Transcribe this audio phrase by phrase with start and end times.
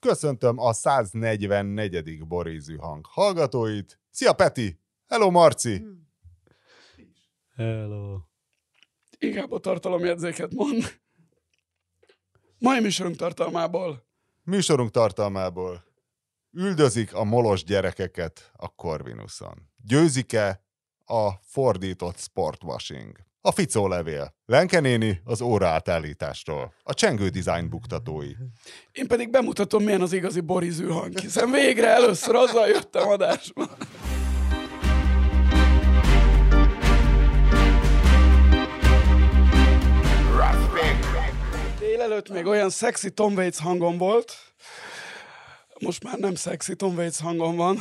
[0.00, 2.26] köszöntöm a 144.
[2.26, 4.00] Borízű hang hallgatóit.
[4.10, 4.80] Szia Peti!
[5.06, 5.84] Hello Marci!
[7.54, 8.18] Hello.
[9.18, 11.00] Inkább a tartalomjegyzéket mond.
[12.58, 14.06] Mai műsorunk tartalmából.
[14.42, 15.86] Műsorunk tartalmából
[16.52, 19.70] üldözik a molos gyerekeket a Corvinuson.
[19.76, 20.64] Győzik-e
[21.04, 23.16] a fordított sportwashing?
[23.40, 24.34] A Ficó levél.
[24.46, 26.72] Lenke néni az óra átállítástól.
[26.82, 28.30] A Csengő Design buktatói.
[28.92, 33.66] Én pedig bemutatom, milyen az igazi borizű hang, hiszen végre először azzal jöttem adásba.
[41.78, 44.36] Délelőtt még olyan szexi Tom Waits hangom volt,
[45.80, 47.78] most már nem szexi Tom Waits hangom van,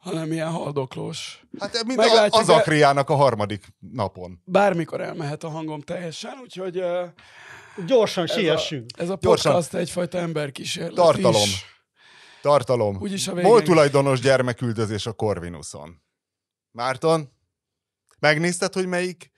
[0.00, 1.44] hanem ilyen haldoklós.
[1.58, 4.42] Hát mint a, Meglátjuk, az Akriának a harmadik napon.
[4.44, 7.08] Bármikor elmehet a hangom teljesen, úgyhogy uh,
[7.86, 8.90] Gyorsan ez, a, siessünk.
[8.98, 9.52] ez a Gyorsan.
[9.52, 11.42] podcast egyfajta emberkísérlet Tartalom.
[11.42, 11.64] is.
[12.42, 12.96] Tartalom.
[13.00, 16.02] Úgyis a végén- Mol tulajdonos gyermeküldözés a Corvinuson.
[16.70, 17.28] Márton,
[18.18, 19.29] megnézted, hogy melyik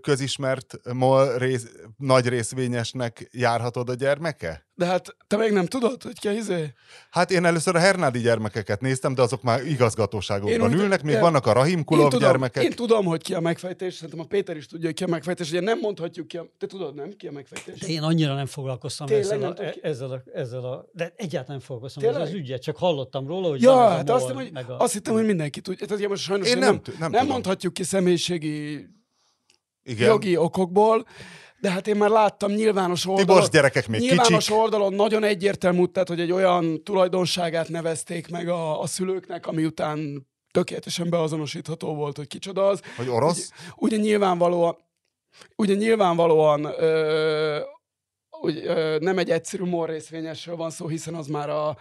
[0.00, 4.66] közismert MOL rész, nagy részvényesnek járhatod a gyermeke?
[4.76, 6.72] De hát te még nem tudod, hogy ki izé?
[7.10, 11.14] Hát én először a Hernádi gyermekeket néztem, de azok már Én igazgatóságokban úgy- ülnek, még
[11.14, 12.62] de- vannak a Rahim Én Kulov tudom, gyermekek.
[12.64, 15.50] én tudom, hogy ki a megfejtés, szerintem a Péter is tudja, hogy ki a megfejtés,
[15.50, 16.46] ugye nem mondhatjuk ki a...
[16.58, 17.10] Te tudod, nem?
[17.16, 17.78] Ki a megfejtés?
[17.80, 20.86] De én annyira nem foglalkoztam Tényleg ezzel, nem a, ki- ezzel, a, ezzel a...
[20.92, 22.20] De egyáltalán nem foglalkoztam Tényleg?
[22.20, 24.82] ezzel az ügyet, csak hallottam róla, hogy Ja, hát azt, hittem, hogy, a...
[24.82, 25.86] azt hittem, hogy mindenki tudja.
[25.86, 28.88] Tehát ugye most sajnos Én én nem nem, nem nem, mondhatjuk ki személyiségi
[29.84, 30.08] Igen.
[30.08, 31.06] jogi okokból,
[31.60, 33.26] de hát én már láttam nyilvános oldalon.
[33.26, 34.54] Tiborcs gyerekek még nyilvános kicsik.
[34.54, 40.26] oldalon nagyon egyértelmű, tehát hogy egy olyan tulajdonságát nevezték meg a, a szülőknek, ami után
[40.50, 42.80] tökéletesen beazonosítható volt, hogy kicsoda az.
[42.96, 43.50] Hogy orosz?
[43.76, 44.76] Ugye nyilvánvalóan,
[45.56, 47.58] ugye nyilvánvalóan ö,
[48.40, 51.76] úgy, ö, nem egy egyszerű MOL részvényesről van szó, hiszen az már a,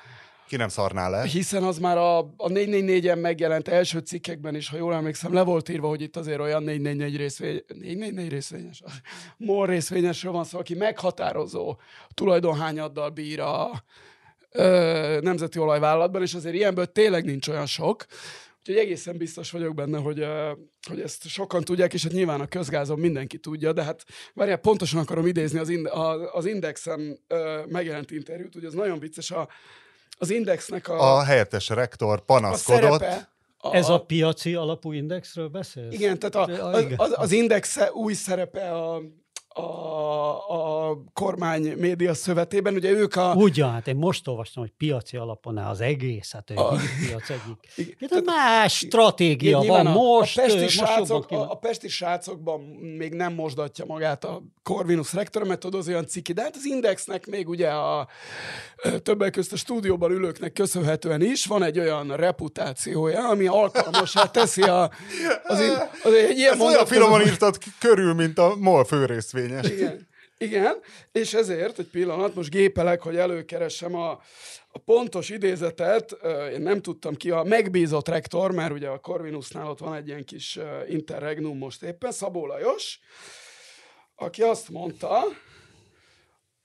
[0.48, 1.24] Ki nem szarná le?
[1.24, 5.70] hiszen az már a, a 444-en megjelent első cikkekben is, ha jól emlékszem, le volt
[5.70, 8.82] írva, hogy itt azért olyan 444 részvény, 444 részvényes,
[9.38, 11.78] MOL részvényesről van szó, aki meghatározó
[12.14, 13.84] tulajdonhányaddal bír a
[14.52, 18.06] ö, nemzeti olajvállalatban, és azért ilyenből tényleg nincs olyan sok.
[18.60, 20.26] Úgyhogy egészen biztos vagyok benne, hogy,
[20.88, 24.04] hogy ezt sokan tudják, és hát nyilván a közgázon mindenki tudja, de hát
[24.34, 25.90] várjál, pontosan akarom idézni az, ind-
[26.32, 27.20] az Indexen
[27.68, 29.48] megjelent interjút, ugye az nagyon vicces, a,
[30.18, 33.00] az Indexnek a, A helyettes rektor a panaszkodott.
[33.00, 33.32] szerepe.
[33.58, 35.94] A, Ez a piaci alapú indexről beszélsz?
[35.94, 39.02] igen, tehát a, az, az Index új szerepe a,
[39.54, 43.34] a, a kormány média szövetében, ugye ők a...
[43.36, 46.78] Ugyan, hát én most olvastam, hogy piaci alapon áll az egész, hát a A-
[47.08, 47.58] piac egyik.
[47.76, 51.88] Igen, Hát a más stratégia van a, most, a pesti, most srácok, a, a pesti
[51.88, 52.60] srácokban
[52.98, 56.66] még nem mosdatja magát a Corvinus rektor, mert tudod, az olyan ciki, de hát az
[56.66, 58.08] Indexnek még ugye a
[59.04, 64.92] többek közt a stúdióban ülőknek köszönhetően is van egy olyan reputációja, ami alkalmasá teszi a,
[65.44, 65.72] az, in,
[66.04, 68.84] az egy ilyen Ezt olyan finoman között- írtad körül, mint a MOL
[69.48, 69.72] főrészvényes.
[69.72, 70.12] Igen.
[70.38, 70.78] Igen,
[71.12, 74.12] és ezért egy pillanat, most gépelek, hogy előkeresem a,
[74.68, 76.18] a pontos idézetet,
[76.54, 80.26] én nem tudtam ki, a megbízott rektor, mert ugye a Corvinusnál ott van egy ilyen
[80.26, 83.00] kis interregnum most éppen, Szabó Lajos,
[84.16, 85.24] aki azt mondta,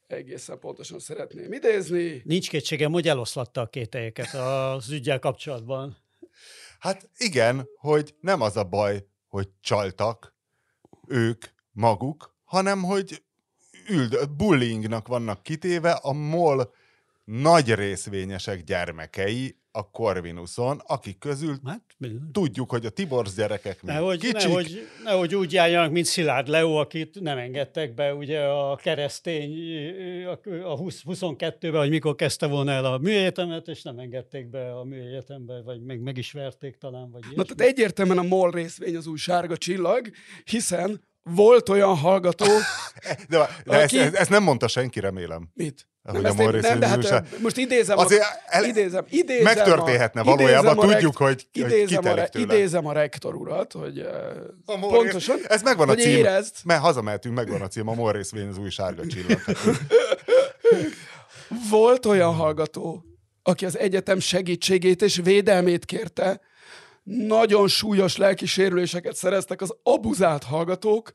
[0.06, 5.96] egészen pontosan szeretném idézni, Nincs kétségem, hogy eloszlatta a kételyeket az ügyel kapcsolatban.
[6.78, 10.34] Hát igen, hogy nem az a baj, hogy csaltak
[11.06, 13.22] ők maguk, hanem hogy
[13.88, 16.74] üld, bullyingnak vannak kitéve a MOL
[17.24, 21.80] nagy részvényesek gyermekei a Corvinuson, akik közül Hát,
[22.32, 24.34] tudjuk, hogy a Tiborz gyerekek még nehogy, kicsik.
[24.48, 29.54] nehogy, nehogy úgy járjanak, mint Szilárd Leo, akit nem engedtek be ugye a keresztény
[30.64, 34.84] a 20, 22-ben, hogy mikor kezdte volna el a műegyetemet, és nem engedték be a
[34.84, 37.54] műegyetembe, vagy meg, meg is verték talán, vagy Na ilyesmi.
[37.54, 40.10] tehát egyértelműen a MOL részvény az új sárga csillag,
[40.44, 41.00] hiszen
[41.34, 42.46] volt olyan hallgató,
[43.28, 45.48] De, de Aki- ezt, ezt nem mondta senki, remélem.
[45.54, 45.86] mit?
[46.02, 49.44] Hogy a ezt MOL én- nem, de hát most idézem, Azért a, el- idézem, idézem
[49.44, 53.34] megtörténhetne a, valójában, idézem a tudjuk, hogy- hogy idézem, a, kitelik re, idézem a rektor
[53.34, 53.98] urat, hogy
[54.64, 56.16] A MOL pontosan, Ez megvan a hogy cím.
[56.16, 59.40] érezd, Mert hazamehetünk, megvan a cím, a MOL részvény az új sárga csillag.
[61.70, 63.04] volt olyan hallgató,
[63.42, 66.40] aki az egyetem segítségét és védelmét kérte,
[67.10, 71.12] nagyon súlyos lelki sérüléseket szereztek az abuzált hallgatók.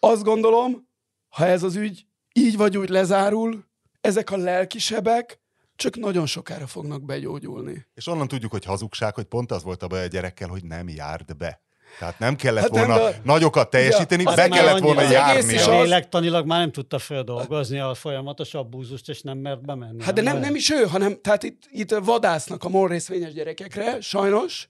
[0.00, 0.88] Azt gondolom,
[1.28, 3.64] ha ez az ügy így vagy úgy lezárul,
[4.00, 5.40] ezek a lelkisebek
[5.76, 7.86] csak nagyon sokára fognak begyógyulni.
[7.94, 10.88] És onnan tudjuk, hogy hazugság, hogy pont az volt a baj a gyerekkel, hogy nem
[10.88, 11.62] járt be.
[11.98, 15.56] Tehát nem kellett Hát nem, volna de- nagyokat teljesíteni, Ja, be kellett volna az járni.
[15.56, 20.02] az- Lélektanilag már nem tudta feldolgozni a folyamatos abúzust, és nem mert bemenni.
[20.02, 24.00] Hát de nem, nem is ő, hanem tehát itt, itt vadásznak a mol részvényes gyerekekre,
[24.00, 24.68] sajnos,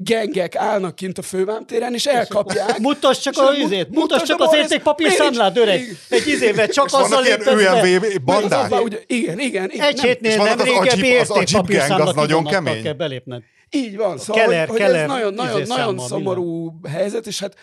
[0.00, 2.78] gengek állnak kint a fővámtéren, és elkapják.
[2.78, 5.16] Mutasd csak a izét, mutasd csak a az értékpapír is?
[5.54, 5.80] öreg.
[6.08, 8.18] Egy izével csak És azzal ilyen lépesz be.
[8.24, 8.72] Bandák.
[9.06, 9.70] Igen, igen.
[9.70, 12.82] igen Egy nem- hétnél nem az régebbi az értékpapír az számla nagyon kemény.
[12.82, 13.42] kell belépned.
[13.70, 17.26] Így van, szóval, Keller- hogy, hogy Keller ez nagyon, nagyon, izé nagyon számmal, szomorú helyzet,
[17.26, 17.54] és hát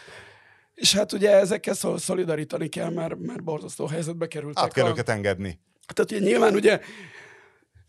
[0.76, 4.64] és hát ugye ezekkel szol- szolidarítani kell, mert, mert borzasztó helyzetbe kerültek.
[4.64, 5.60] Át kell a- őket engedni.
[5.94, 6.80] Tehát ugye nyilván ugye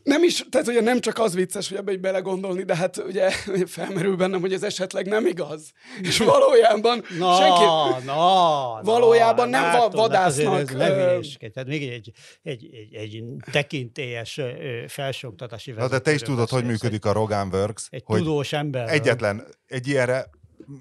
[0.07, 3.31] nem is, tehát ugye nem csak az vicces, hogy ebbe így belegondolni, de hát ugye
[3.77, 5.73] felmerül bennem, hogy ez esetleg nem igaz.
[6.03, 7.65] És valójában Na, senki...
[8.05, 11.53] na, Valójában nem látod, hát vadásznak, ez ö- ne hülyeskedj.
[11.53, 12.11] Tehát még egy,
[12.43, 14.41] egy, egy, egy tekintélyes
[14.89, 18.53] felsőoktatási Na de te is tudod, hogy működik a Rogan Works, Egy, egy hogy tudós
[18.53, 18.89] ember.
[18.89, 20.31] egyetlen, egy ilyenre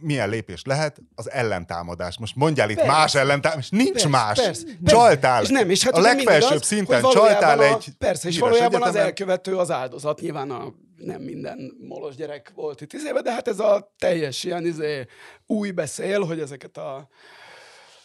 [0.02, 1.02] milyen lépés lehet?
[1.16, 2.18] Az ellentámadás.
[2.18, 2.92] Most mondjál itt Persze.
[2.92, 4.42] más ellentámadás, nincs Persze, más.
[4.42, 4.66] persze.
[4.86, 5.44] Csaltál.
[5.44, 8.82] És nem, és hát a legfelsőbb az, szinten csaltál a, egy Persze, és valójában az
[8.82, 9.08] egyetemen.
[9.08, 10.20] elkövető az áldozat.
[10.20, 14.66] Nyilván a, nem minden molos gyerek volt itt izébe, de hát ez a teljes ilyen
[14.66, 15.06] izé,
[15.46, 17.08] új beszél, hogy ezeket a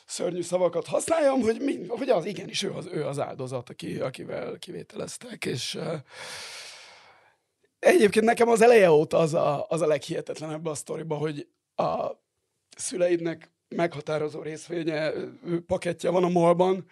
[0.06, 4.56] szörnyű szavakat használjam, hogy, mi, hogy az igenis ő az, ő az áldozat, aki, akivel
[4.58, 5.92] kivételeztek, és uh,
[7.78, 11.48] egyébként nekem az eleje óta az a, az a leghihetetlenebb a sztoriba, hogy
[11.80, 12.20] a
[12.76, 15.12] szüleidnek meghatározó részvénye,
[15.46, 16.86] ő pakettje van a molban,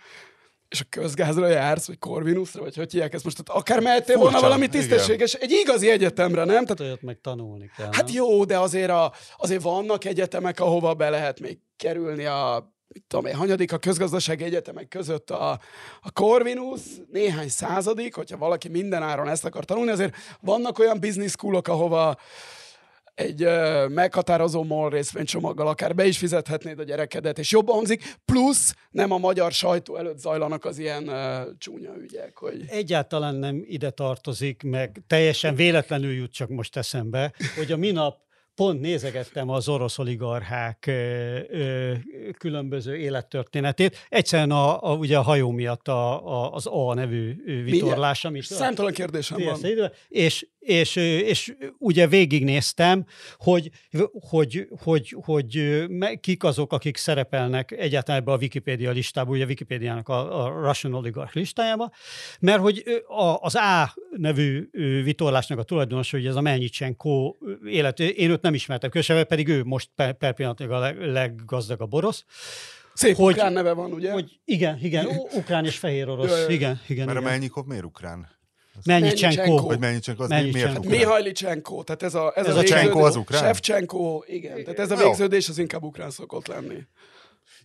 [0.69, 4.31] és a közgázra jársz, vagy Corvinusra, vagy hogy hívják ezt most, tehát akár mehettél volna
[4.31, 4.81] Furcsa, valami igen.
[4.81, 6.63] tisztességes, egy igazi egyetemre, nem?
[6.65, 7.89] Tehát, Olyat meg tanulni kell.
[7.93, 8.15] hát nem?
[8.15, 12.73] jó, de azért, a, azért vannak egyetemek, ahova be lehet még kerülni a
[13.07, 15.51] tudom én, hanyadik a közgazdasági egyetemek között a,
[16.01, 16.81] a Corvinus,
[17.13, 22.17] néhány századik, hogyha valaki minden áron ezt akar tanulni, azért vannak olyan business schoolok, ahova
[23.19, 28.75] egy ö, meghatározó MOL részvénycsomaggal akár be is fizethetnéd a gyerekedet, és jobban hangzik, plusz
[28.91, 32.65] nem a magyar sajtó előtt zajlanak az ilyen ö, csúnya ügyek, hogy...
[32.69, 38.28] Egyáltalán nem ide tartozik, meg teljesen véletlenül jut csak most eszembe, hogy a minap
[38.59, 41.93] pont nézegettem az orosz oligarchák ö, ö,
[42.39, 44.07] különböző élettörténetét.
[44.09, 47.35] Egyszerűen a, a, ugye a hajó miatt a, a, az A nevű
[47.65, 48.43] vitorlás, amit...
[48.43, 49.61] Számtalan kérdésem van.
[50.09, 53.05] És, és, és ugye végignéztem,
[53.37, 53.71] hogy,
[54.29, 55.85] hogy, hogy, hogy
[56.21, 60.95] kik azok, akik szerepelnek egyáltalán ebbe a Wikipédia listába, ugye a Wikipédiának a, a Russian
[60.95, 61.93] Oligarch listájába,
[62.41, 64.69] mert hogy a, az A nevű
[65.03, 69.65] vitorlásnak a tulajdonos, hogy ez a Melnyicsenko élet, én őt nem ismertem kösebben, pedig ő
[69.65, 72.25] most per, per pillanatig a leg, leggazdagabb orosz.
[72.95, 74.13] Szép hogy- ukrán neve van, ugye?
[74.13, 76.53] Hogy igen, igen, ukrán és fehér orosz, Jaj, jaj.
[76.55, 77.07] igen, igen.
[77.07, 77.33] Mert a igen.
[77.33, 78.29] Melnyikov miért ukrán?
[78.85, 79.57] Melnyicsenko.
[79.67, 80.67] Vagy Melnyicsenko az Melnyicsenko.
[80.67, 80.99] miért ukrán?
[80.99, 83.41] Mihajlicsenko, tehát ez a, ez, Ez a, a Csenko az ukrán?
[83.43, 84.65] Shevchenko, igen.
[84.65, 86.79] Tehát ez a végződés az inkább ukrán szokott lenni.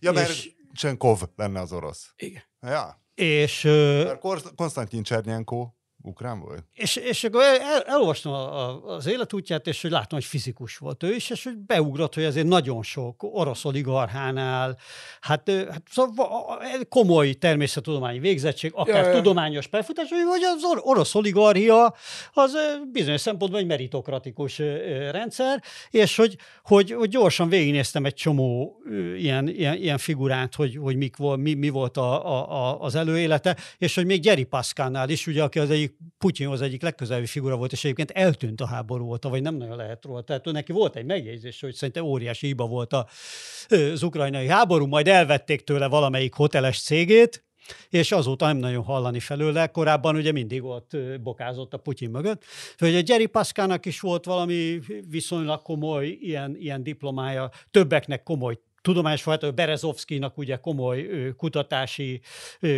[0.00, 2.12] Ja, mert És- Csenkov lenne az orosz.
[2.16, 2.42] Igen.
[2.60, 3.02] Ja.
[3.14, 4.20] És Mert
[4.54, 5.68] Konstantin Csernyenko
[6.04, 6.64] ukrán volt?
[6.74, 10.76] És, és akkor el, el, elolvastam a, a, az életútját, és hogy látom, hogy fizikus
[10.76, 14.78] volt ő is, és hogy beugrott, hogy azért nagyon sok orosz oligarchánál,
[15.20, 21.94] hát, hát szóval komoly természettudományi végzettség, akár Ja, tudományos pályafutás, hogy az or- orosz oligarchia
[22.32, 22.56] az
[22.92, 24.58] bizonyos szempontból egy meritokratikus
[25.10, 28.76] rendszer, és hogy, hogy, hogy gyorsan végignéztem egy csomó
[29.16, 32.94] ilyen, ilyen, ilyen figurát, hogy, hogy mik volt, mi, mi volt a, a, a, az
[32.94, 37.56] előélete, és hogy még Gyeri Paszkánál is, ugye, aki az egyik Putyinhoz egyik legközelebbi figura
[37.56, 40.22] volt, és egyébként eltűnt a háború óta, vagy nem nagyon lehet róla.
[40.22, 43.06] Tehát neki volt egy megjegyzés, hogy szerintem óriási hiba volt a,
[43.68, 47.44] az ukrajnai háború, majd elvették tőle valamelyik hoteles cégét,
[47.90, 49.66] és azóta nem nagyon hallani felőle.
[49.66, 52.44] Korábban ugye mindig ott bokázott a Putyin mögött.
[52.78, 59.22] Hogy a Jerry Paskának is volt valami viszonylag komoly ilyen, ilyen diplomája, többeknek komoly tudományos
[59.22, 62.20] folyamatok, Berezovszkinak ugye komoly kutatási,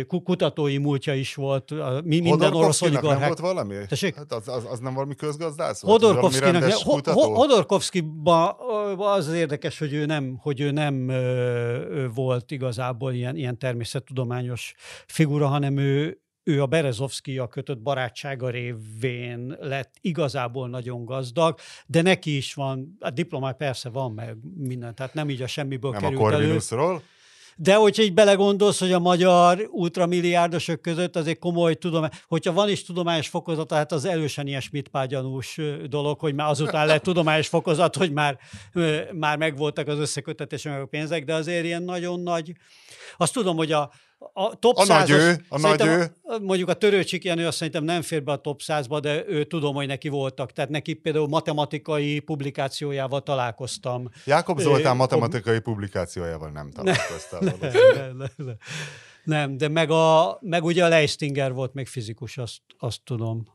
[0.07, 1.71] kutatói múltja is volt,
[2.03, 3.27] mi, minden orosz Hodorkovszkinak nem oligarchák.
[3.27, 3.75] volt valami?
[3.87, 4.15] Tessék?
[4.15, 6.01] Hát az, az, az nem valami közgazdász volt?
[6.01, 8.55] Valami Hodorkovszkinak, rendes Ho- Hodorkovszkiban
[8.97, 11.11] az érdekes, hogy ő nem, hogy ő nem
[12.13, 14.73] volt igazából ilyen, ilyen természettudományos
[15.07, 22.35] figura, hanem ő, ő a Berezovszkija kötött barátsága révén lett igazából nagyon gazdag, de neki
[22.35, 26.03] is van, a diplomá persze van meg minden, tehát nem így a semmiből nem a
[26.03, 26.31] került elő.
[26.31, 27.01] Corvinusról?
[27.59, 32.83] De hogyha így belegondolsz, hogy a magyar ultramilliárdosok között azért komoly tudomány, hogyha van is
[32.83, 38.11] tudományos fokozata, hát az elősen ilyen smitpágyanús dolog, hogy már azután lett tudományos fokozat, hogy
[38.11, 38.37] már,
[39.13, 42.53] már megvoltak az összekötetések, meg a pénzek, de azért ilyen nagyon nagy.
[43.17, 43.91] Azt tudom, hogy a,
[44.33, 47.83] A top A nagy 100-as ő, a nagy a- Mondjuk a Törőcsik Jenő azt szerintem
[47.83, 50.51] nem fér be a top 100-ba, de ő tudom, hogy neki voltak.
[50.51, 54.09] Tehát neki például matematikai publikációjával találkoztam.
[54.25, 57.39] Jákob Zoltán kom- matematikai publikációjával nem találkoztál.
[57.39, 58.15] nem, valószínűleg.
[58.15, 58.55] nem, nem.
[59.23, 63.45] nem, de meg, a, meg ugye a Leistinger volt még fizikus, azt, azt tudom.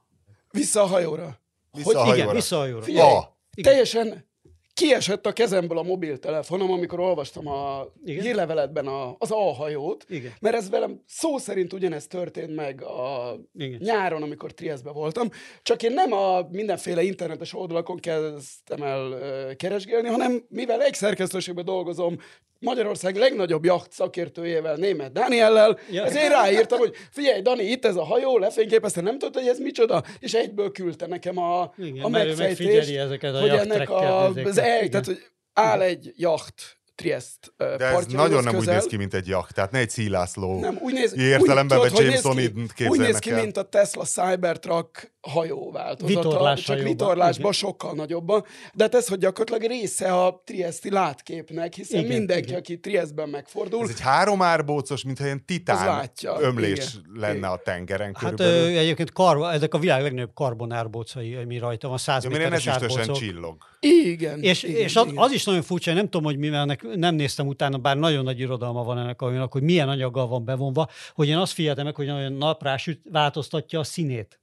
[0.51, 1.39] Vissza a hajóra.
[1.73, 2.33] Vissza Hogy a Igen, hajóra.
[2.35, 2.83] vissza a jóra.
[2.83, 3.37] Figyelj, A.
[3.55, 3.73] Igen.
[3.73, 4.31] Teljesen
[4.75, 8.23] kiesett a kezemből a mobiltelefonom, amikor olvastam a Igen?
[8.25, 10.33] hírleveletben a, az alhajót, Igen.
[10.41, 13.81] mert ez velem szó szerint ugyanezt történt meg a Igen.
[13.83, 15.29] nyáron, amikor Trieste voltam,
[15.63, 22.19] csak én nem a mindenféle internetes oldalakon kezdtem el keresgélni, hanem mivel egy szerkesztőségben dolgozom,
[22.63, 26.05] Magyarország legnagyobb jacht szakértőjével, német Dániellel, Ja.
[26.05, 30.03] ezért ráírtam, hogy figyelj, Dani, itt ez a hajó, lefényképezte, nem tudod, hogy ez micsoda,
[30.19, 34.91] és egyből küldte nekem a, Igen, a megfejtést, ezeket a hogy ennek a, az ezeket.
[34.91, 38.75] tehát, hogy áll egy jacht Trieste ö, De ez nagyon nem úgy közel.
[38.75, 39.55] néz ki, mint egy jacht.
[39.55, 40.61] Tehát ne egy szílászló.
[40.61, 43.41] Nem, úgy néz, Értelemben úgy, vagy tudod, hogy James néz ki- Úgy néz ki, el.
[43.43, 46.21] mint a Tesla Cybertruck hajó változata.
[46.21, 47.53] Vitorlás csak hajóban, vitorlásban igen.
[47.53, 48.45] sokkal nagyobban.
[48.75, 52.59] De hát ez, hogy gyakorlatilag része a Triesti látképnek, hiszen Igen, mindenki, igen.
[52.59, 57.21] aki Triestben megfordul, Ez egy három árbócos, mintha ilyen titán látja, ömlés igen.
[57.21, 57.51] lenne Igen.
[57.51, 58.75] a tengeren Hát körülbelül.
[58.75, 63.17] ö, egyébként kar, ezek a világ legnagyobb karbonárbócai, ami rajta van, 100 Ja, méteres árbócok.
[63.17, 63.57] csillog.
[63.81, 64.43] igen.
[64.43, 65.19] És, igen, és az, igen.
[65.23, 68.25] az is nagyon furcsa, nem tudom, hogy mi, mert ennek nem néztem utána, bár nagyon
[68.25, 71.85] nagy irodalma van ennek a hajónak, hogy milyen anyaggal van bevonva, hogy én azt figyeltem
[71.85, 74.41] meg, hogy olyan naprásüt változtatja a színét.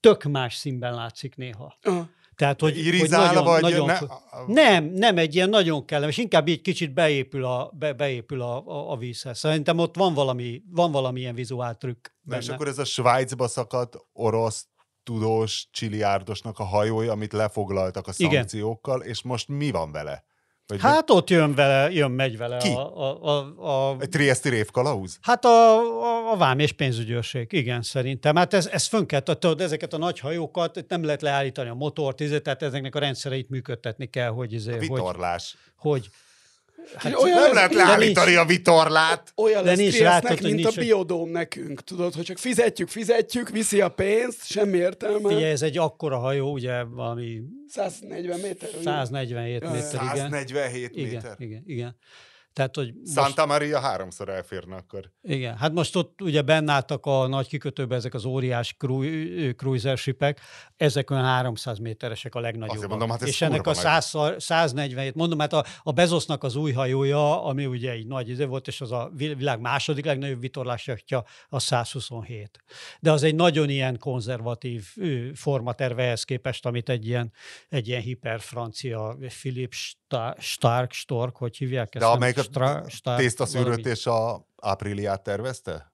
[0.00, 1.78] Tök más színben látszik néha.
[1.82, 2.08] Aha.
[2.38, 4.00] Tehát, hogy, hogy nagyon, vagy nagyon, ne-
[4.46, 8.90] nem, nem egy ilyen nagyon kellemes, inkább így kicsit beépül a, be, beépül a, a,
[8.90, 9.38] a vízhez.
[9.38, 12.54] Szerintem ott van valami, van valami ilyen vizuál trükk Na és benne.
[12.54, 14.66] akkor ez a Svájcba szakadt orosz
[15.02, 18.32] tudós csiliárdosnak a hajója, amit lefoglaltak a Igen.
[18.32, 20.24] szankciókkal, és most mi van vele?
[20.68, 22.72] Vagy Hát ott jön vele, jön, megy vele Ki?
[22.72, 25.18] a, a, a, a, Egy Triesti révkalauz?
[25.20, 28.36] Hát a, a, a vám és pénzügyőrség, igen, szerintem.
[28.36, 32.20] Hát ez, ez fönn kell, tudod, ezeket a nagy hajókat nem lehet leállítani a motort,
[32.20, 35.56] izé, tehát ezeknek a rendszereit működtetni kell, hogy, izé, hogy, Vitorlás.
[35.76, 36.10] hogy
[36.96, 39.32] Hát olyan Nem ez- lehet de leállítani a vitorlát!
[39.36, 43.48] Olyan De lesz nincs Trieste-nek, mint nincs, a biodóm nekünk, tudod, hogy csak fizetjük, fizetjük,
[43.48, 45.34] viszi a pénzt, semmi értelme.
[45.34, 48.68] Ugye ez egy akkora hajó, ugye valami 140 méter.
[48.72, 48.82] ugye?
[48.82, 50.16] 147 Ja, méter, igen.
[50.16, 51.34] 147 Igen, méter.
[51.38, 51.96] igen, igen.
[52.52, 55.10] Tehát, hogy most, Santa Maria háromszor elférne akkor.
[55.22, 59.96] igen, hát most ott ugye benn álltak a nagy kikötőbe ezek az óriás cru- cruiser
[59.98, 60.40] shipek,
[60.78, 62.74] ezek olyan 300 méteresek a legnagyobbak.
[62.76, 64.02] Azért mondom, hát ez És ennek a kurva nagy.
[64.02, 68.44] 100, 147, mondom, hát a, a Bezosznak az új hajója, ami ugye egy nagy izé
[68.44, 72.58] volt, és az a vi- világ második legnagyobb vitorlásjachtja, a 127.
[73.00, 77.32] De az egy nagyon ilyen konzervatív ő, formaterve ehhez képest, amit egy ilyen,
[77.68, 82.04] egy ilyen hiperfrancia Philip Sta- Stark, Stork, hogy hívják ezt?
[82.04, 85.92] De amelyik a Stra- Stark, tésztaszűrőt és a ápriliát tervezte?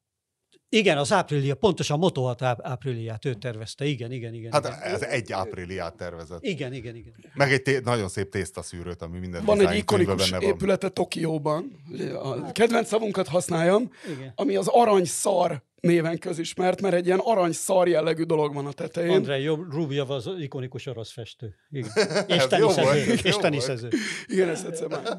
[0.74, 4.52] Igen, az áprilia, pontosan a Moto 6 áp- ápriliát ő tervezte, igen, igen, igen.
[4.52, 4.78] Hát igen.
[4.80, 6.42] ez egy ápriliát tervezett.
[6.44, 7.14] igen, igen, igen.
[7.34, 10.54] Meg egy té- nagyon szép tésztaszűrőt, ami minden Van egy ikonikus benne van.
[10.54, 11.82] épülete Tokióban,
[12.22, 14.32] a kedvenc szavunkat használjam, igen.
[14.36, 19.10] ami az aranyszar néven közismert, mert egy ilyen aranyszar jellegű dolog van a tetején.
[19.10, 21.54] Andrei Rubjev az ikonikus orosz festő.
[21.70, 21.90] Igen.
[22.36, 23.12] És teniszező.
[23.22, 23.88] És teniszező.
[24.26, 25.18] Igen, ezt egyszer már,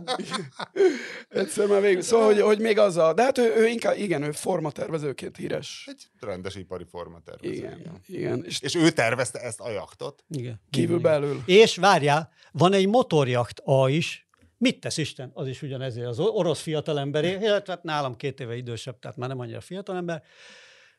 [1.41, 2.01] egyszer már végül.
[2.01, 3.13] Szóval, hogy, hogy még az a...
[3.13, 5.85] De hát ő, ő inkább, igen, ő formatervezőként híres.
[5.89, 7.53] Egy rendes ipari formatervező.
[7.53, 8.01] Igen, igen.
[8.05, 8.43] igen.
[8.45, 10.23] És És ő tervezte ezt a jaktot?
[10.29, 10.61] Igen.
[10.69, 11.41] kívül Igen, belül.
[11.45, 11.61] igen.
[11.61, 14.24] És várjál, van egy motorjacht A is,
[14.57, 15.31] Mit tesz Isten?
[15.33, 19.39] Az is ugyanezért az orosz fiatalemberé, illetve hát nálam két éve idősebb, tehát már nem
[19.39, 20.23] annyira fiatalember,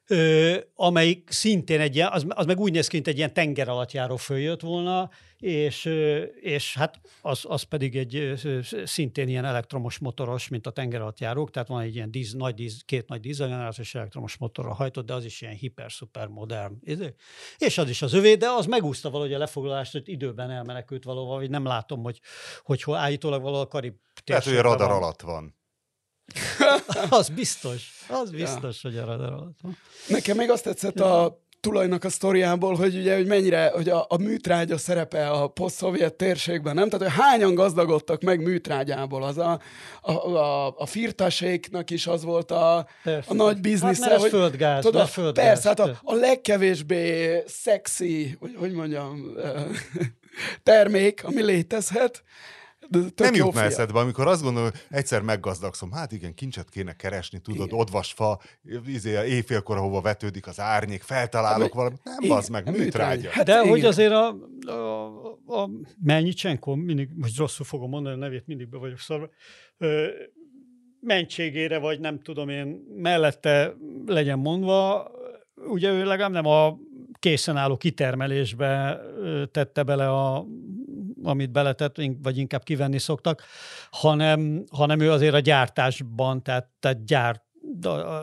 [0.07, 3.69] ö, amelyik szintén egy ilyen, az, az meg úgy néz ki, mint egy ilyen tenger
[3.69, 9.45] alatt járó följött volna, és, ö, és hát az, az pedig egy ö, szintén ilyen
[9.45, 13.09] elektromos motoros, mint a tenger alatt járók, tehát van egy ilyen díz, nagy díz, két
[13.09, 16.79] nagy dízelgenerációs elektromos motorra hajtott, de az is ilyen hiper-szuper modern.
[16.81, 17.15] izé.
[17.59, 21.37] És az is az övé, de az megúszta valahogy a lefoglalást, hogy időben elmenekült valahol,
[21.37, 22.21] vagy nem látom, hogy,
[22.63, 23.95] hogy hol állítólag valahol a Karib
[24.25, 24.97] Lehet, hogy a radar van.
[24.97, 25.55] alatt van.
[27.11, 29.77] Az biztos, az biztos, hogy a radar alatt van.
[30.09, 34.17] Nekem még azt tetszett a tulajnak a sztoriából, hogy ugye, hogy mennyire, hogy a, a
[34.17, 36.89] műtrágya szerepe a poszt-szovjet térségben, nem?
[36.89, 39.23] Tehát, hogy hányan gazdagodtak meg műtrágyából.
[39.23, 39.61] Az a,
[40.01, 43.31] a, a, a firtaséknak is az volt a, Persze.
[43.31, 43.87] a nagy biznisze.
[43.87, 45.47] Hát mert hogy, földgáz, tudod, mert földgáz.
[45.47, 49.33] Persze, hát a, a legkevésbé szexi, hogy, hogy mondjam,
[50.63, 52.23] termék, ami létezhet.
[53.17, 57.67] Nem jutna eszedbe, amikor azt gondolom, hogy egyszer meggazdagszom, hát igen, kincset kéne keresni, tudod,
[57.67, 57.79] Igen.
[57.79, 58.41] odvasfa,
[58.87, 62.01] izé, éjfélkor, ahova vetődik az árnyék, feltalálok Hát, valamit.
[62.05, 62.85] Nem igen, bazd meg, műtrágya.
[62.85, 63.31] műtrágya.
[63.31, 63.91] Hát De hogy igen.
[63.91, 65.71] azért a, a, a
[66.03, 69.29] Melnyicsenko, mindig, most rosszul fogom mondani a nevét, mindig be vagyok szarva,
[71.01, 73.75] mentségére, vagy nem tudom én, mellette
[74.07, 75.11] legyen mondva,
[75.69, 76.79] ugye ő legalább nem a
[77.19, 79.01] készen álló kitermelésbe
[79.51, 80.47] tette bele, a,
[81.27, 83.43] amit beletett, vagy inkább kivenni szoktak,
[83.91, 87.45] hanem, hanem ő azért a gyártásban, tehát, tehát gyárt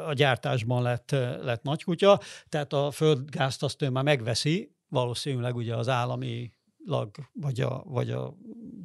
[0.07, 2.19] a gyártásban lett, lett nagykutya,
[2.49, 6.51] tehát a földgázt azt ő már megveszi, valószínűleg ugye az állami
[6.85, 8.33] lag, vagy a, vagy a,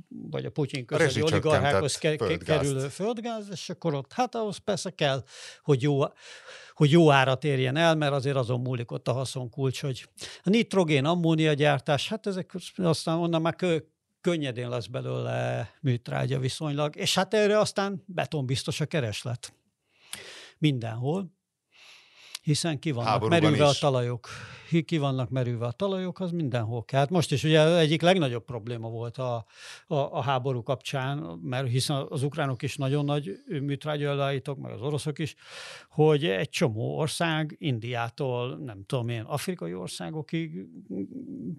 [0.08, 2.60] vagy a Putyin közeli oligarchákhoz ke- földgázt.
[2.60, 5.24] kerülő földgáz, és akkor ott, hát ahhoz persze kell,
[5.62, 6.00] hogy jó,
[6.72, 10.08] hogy jó árat érjen el, mert azért azon múlik ott a haszonkulcs, hogy
[10.42, 13.78] a nitrogén, ammónia gyártás, hát ezek aztán onnan már kö,
[14.20, 19.52] könnyedén lesz belőle műtrágya viszonylag, és hát erre aztán betonbiztos a kereslet.
[20.58, 21.36] Mindenhol
[22.48, 24.28] hiszen ki vannak merülve a talajok.
[24.84, 27.00] Ki vannak merülve a talajok, az mindenhol kell.
[27.00, 29.44] Hát most is ugye egyik legnagyobb probléma volt a,
[29.86, 35.18] a, a háború kapcsán, mert hiszen az ukránok is nagyon nagy műtrágya meg az oroszok
[35.18, 35.34] is,
[35.90, 40.66] hogy egy csomó ország, Indiától, nem tudom én, afrikai országokig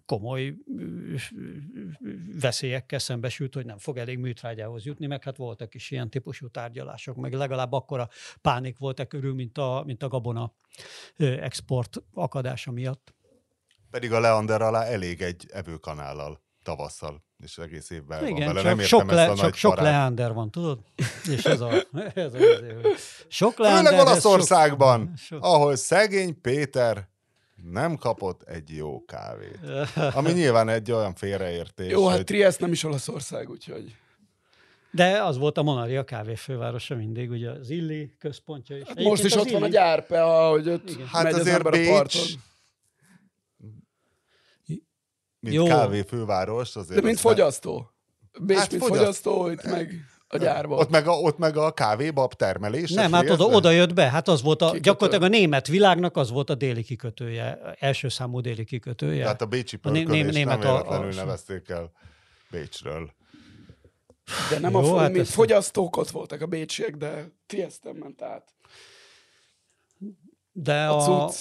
[0.05, 0.55] komoly
[2.39, 7.15] veszélyekkel szembesült, hogy nem fog elég műtrágyához jutni, meg hát voltak is ilyen típusú tárgyalások,
[7.15, 8.09] meg legalább akkora
[8.41, 10.53] pánik volt e körül, mint a, mint a gabona
[11.17, 12.98] export akadása miatt.
[13.91, 18.75] Pedig a Leander alá elég egy evőkanállal tavasszal, és egész évben Igen, van vele.
[18.75, 20.79] Nem sok, le, csak sok Leander van, tudod?
[21.29, 21.69] És ez a,
[22.13, 22.37] ez a,
[23.27, 23.91] sok Leander.
[23.93, 27.07] Főleg Olaszországban, sok, ahol szegény Péter
[27.71, 29.59] nem kapott egy jó kávét.
[30.17, 31.91] Ami nyilván egy olyan félreértés.
[31.91, 32.25] Jó, hát hogy...
[32.25, 33.95] Trieste nem is Olaszország, úgyhogy...
[34.91, 38.87] De az volt a Monaria kávéfővárosa mindig, ugye az Illi központja is.
[38.87, 39.53] Hát most is ott Illi...
[39.53, 41.07] van a gyárpe, ahogy ott Igen.
[41.07, 42.21] hát megy azért az Bécs, a parton.
[45.39, 45.65] Mint Jó.
[45.65, 46.75] kávéfőváros.
[46.75, 47.89] Azért De mint fogyasztó.
[48.41, 48.99] Bécs, hát mint fogyaszt...
[48.99, 49.93] fogyasztó, itt meg
[50.27, 50.79] a gyárban.
[50.79, 52.91] Ott meg a, ott meg a kávébab termelés.
[52.91, 54.09] Nem, hát oda, oda jött be.
[54.09, 54.83] Hát az volt a, Kikötő.
[54.83, 59.23] gyakorlatilag a német világnak az volt a déli kikötője, első számú déli kikötője.
[59.23, 61.15] Tehát a bécsi pörkölés a német nem véletlenül a, a...
[61.15, 61.91] nevezték el
[62.51, 63.13] Bécsről.
[64.49, 68.53] De nem Jó, a hát mint fogyasztók ott voltak a bécsiek, de Trieste ment át.
[70.51, 71.31] De a, a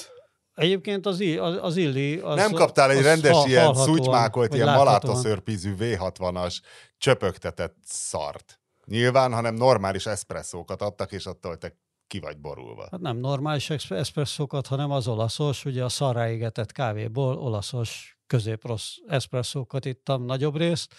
[0.58, 2.18] Egyébként az, az, az Illi...
[2.18, 6.58] Az, nem kaptál egy rendes ha, ilyen szutymákolt, ilyen malátaszörpízű V60-as
[6.98, 8.60] csöpögtetett szart.
[8.84, 12.88] Nyilván, hanem normális eszpresszókat adtak, és attól te ki vagy borulva.
[12.90, 19.84] Hát nem normális eszpresszókat, hanem az olaszos, ugye a szarra égetett kávéból olaszos középrossz eszpresszókat
[19.84, 20.94] ittam nagyobb részt,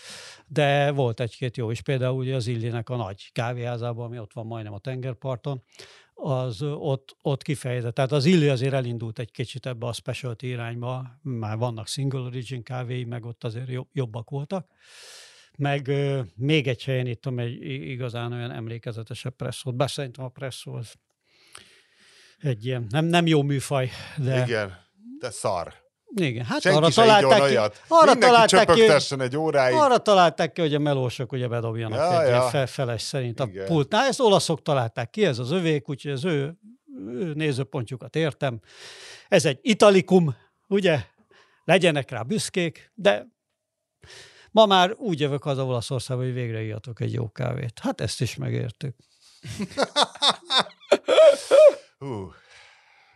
[0.48, 4.45] de volt egy-két jó is, például ugye az Illinek a nagy kávéházában, ami ott van
[4.45, 5.63] majdnem a tengerparton,
[6.21, 7.95] az ott, ott kifejezett.
[7.95, 12.63] Tehát az Illi azért elindult egy kicsit ebbe a specialty irányba, már vannak single origin
[12.63, 14.67] kávéi, meg ott azért jobbak voltak.
[15.58, 15.91] Meg
[16.36, 20.93] még egy helyen ittam egy igazán olyan emlékezetesebb presszót, bár szerintem a presszó az
[22.39, 24.43] egy ilyen, nem, nem jó műfaj, de...
[24.43, 24.77] Igen,
[25.19, 25.73] de szar.
[26.15, 27.56] Igen, hát Senki arra találták ki,
[27.88, 28.88] arra találták ki,
[29.19, 29.76] egy óráig.
[29.76, 32.41] Arra találták ki, hogy a melósok ugye bedobjanak ja, egy ja.
[32.41, 33.63] fel, feles szerint Igen.
[33.63, 34.08] a pultnál.
[34.08, 36.58] Ezt olaszok találták ki, ez az övék, úgyhogy az ő,
[37.08, 38.60] ő nézőpontjukat értem.
[39.28, 40.36] Ez egy italikum,
[40.67, 41.00] ugye?
[41.63, 43.28] Legyenek rá büszkék, de
[44.52, 47.80] ma már úgy jövök az Olaszországba, hogy végre ijatok egy jó kávét.
[47.82, 48.95] Hát ezt is megértük.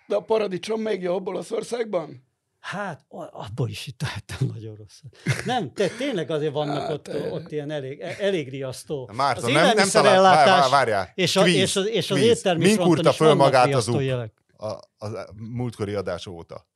[0.08, 2.33] De a paradicsom még jobb Olaszországban?
[2.64, 5.46] Hát, abból is itt tettem nagyon rosszat.
[5.46, 9.10] Nem, te, tényleg azért vannak hát, ott, ott ilyen elég, elég riasztó.
[9.14, 12.80] Márton, az nem, nem talál, vár, várjál, és, a, és, az, és az éttermi Mink
[12.80, 14.34] fronton is föl magát az, jelek.
[14.58, 16.68] A, a, múltkori adás óta.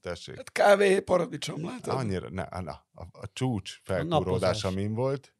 [0.00, 0.36] Tessék.
[0.36, 1.94] Hát kávé, paradicsom, látod?
[1.94, 5.34] Annyira, ne, na, a, a csúcs felkúródása min volt?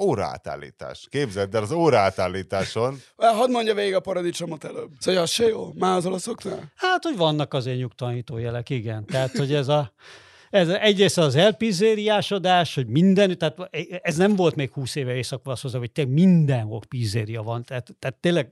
[0.00, 1.06] Óraátállítás.
[1.10, 2.98] Képzeld el, az óraátállításon...
[3.16, 4.90] Hadd mondja végig a paradicsomot előbb.
[4.98, 5.72] Szóval az se jó?
[5.74, 6.72] Már az olaszoknál?
[6.76, 9.06] Hát, hogy vannak azért nyugtalanító jelek, igen.
[9.06, 9.92] Tehát, hogy ez a...
[10.50, 13.56] Ez egyrészt az elpizériásodás, hogy minden, tehát
[14.02, 17.62] ez nem volt még 20 éve észak hogy tényleg mindenhol pizzéria van.
[17.62, 18.50] Tehát, tehát tényleg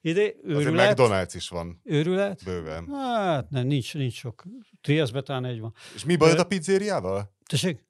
[0.00, 0.98] ide, őrület.
[0.98, 1.80] Azért McDonald's is van.
[1.84, 2.44] Őrület?
[2.44, 2.88] Bőven.
[2.92, 4.44] Hát nem, nincs, nincs sok.
[4.80, 5.74] Triaszbe talán egy van.
[5.94, 7.34] És mi baj a pizzériával?
[7.46, 7.84] Tessék?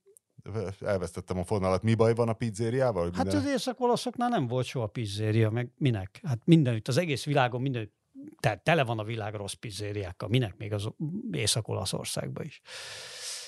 [0.81, 1.83] Elvesztettem a fonalat.
[1.83, 3.11] Mi baj van a pizzériával?
[3.15, 3.37] Hát minden...
[3.37, 6.21] az észak-olaszoknál nem volt soha pizzéria, meg minek?
[6.23, 7.99] Hát mindenütt, az egész világon mindenütt
[8.41, 10.89] tehát tele van a világ rossz pizzériákkal, minek még az
[11.31, 12.61] Észak-Olaszországban is.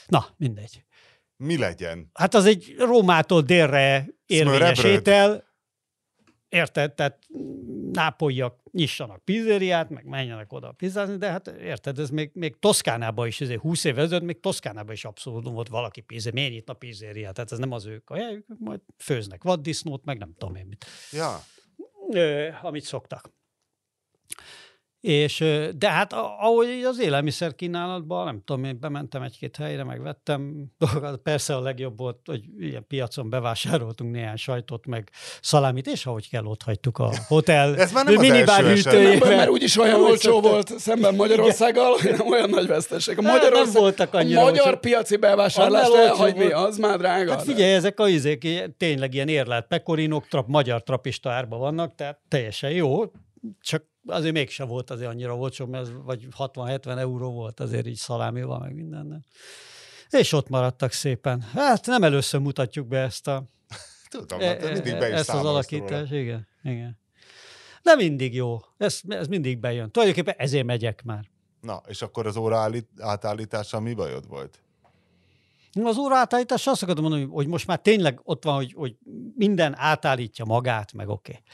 [0.06, 0.84] Na, mindegy.
[1.36, 2.10] Mi legyen?
[2.12, 5.44] Hát az egy Rómától délre érvényes étel,
[6.52, 6.94] Érted?
[6.94, 7.18] Tehát
[7.92, 13.40] nápolyak nyissanak pizzériát, meg menjenek oda pizzázni, de hát érted, ez még, még Toszkánában is,
[13.40, 17.52] ezért 20 év ezelőtt még Toszkánában is abszolút volt valaki pizzé, miért nyitna pizzériát, tehát
[17.52, 20.84] ez nem az ők a helyük, majd főznek vaddisznót, meg nem tudom én mit.
[21.12, 21.40] Ja.
[22.10, 23.30] ö, amit szoktak.
[25.02, 25.44] És,
[25.76, 31.16] de hát a- ahogy az élelmiszer kínálatban, nem tudom, én bementem egy-két helyre, megvettem dolgokat.
[31.20, 35.10] Persze a legjobb volt, hogy ilyen piacon bevásároltunk néhány sajtot, meg
[35.40, 38.92] szalámit, és ahogy kell, ott hagytuk a hotel Ez már nem az minibár első eset.
[38.92, 39.28] hűtőjébe.
[39.28, 40.50] Nem, mert úgyis olyan olcsó szoktak.
[40.50, 43.18] volt szemben Magyarországgal, hogy nem olyan nagy veszteség.
[43.18, 44.78] A, Magyarország, nem voltak a annyira magyar olcsó.
[44.78, 46.52] piaci bevásárlást elhagyni, volt.
[46.66, 47.30] az már drága.
[47.30, 52.18] Hát figyelj, ezek a izék, tényleg ilyen érlelt pekorinok, trap, magyar trapista árba vannak, tehát
[52.28, 53.02] teljesen jó,
[53.60, 57.96] csak azért mégsem volt azért annyira olcsó, mert ez vagy 60-70 euró volt azért így
[57.96, 59.24] szalámival, meg mindennel.
[60.10, 61.40] És ott maradtak szépen.
[61.40, 63.44] Hát nem először mutatjuk be ezt a
[64.10, 66.22] Tudom, e, hát mindig be is ezt az alakítást, róla.
[66.22, 67.00] igen, igen.
[67.82, 68.58] De mindig jó.
[68.76, 69.90] Ez, ez mindig bejön.
[69.90, 71.30] Tulajdonképpen ezért megyek már.
[71.60, 74.62] Na, és akkor az óra állít, átállítása mi bajod volt?
[75.82, 78.96] Az óra átállítás azt akarom mondani, hogy most már tényleg ott van, hogy, hogy
[79.34, 81.30] minden átállítja magát, meg oké.
[81.30, 81.44] Okay.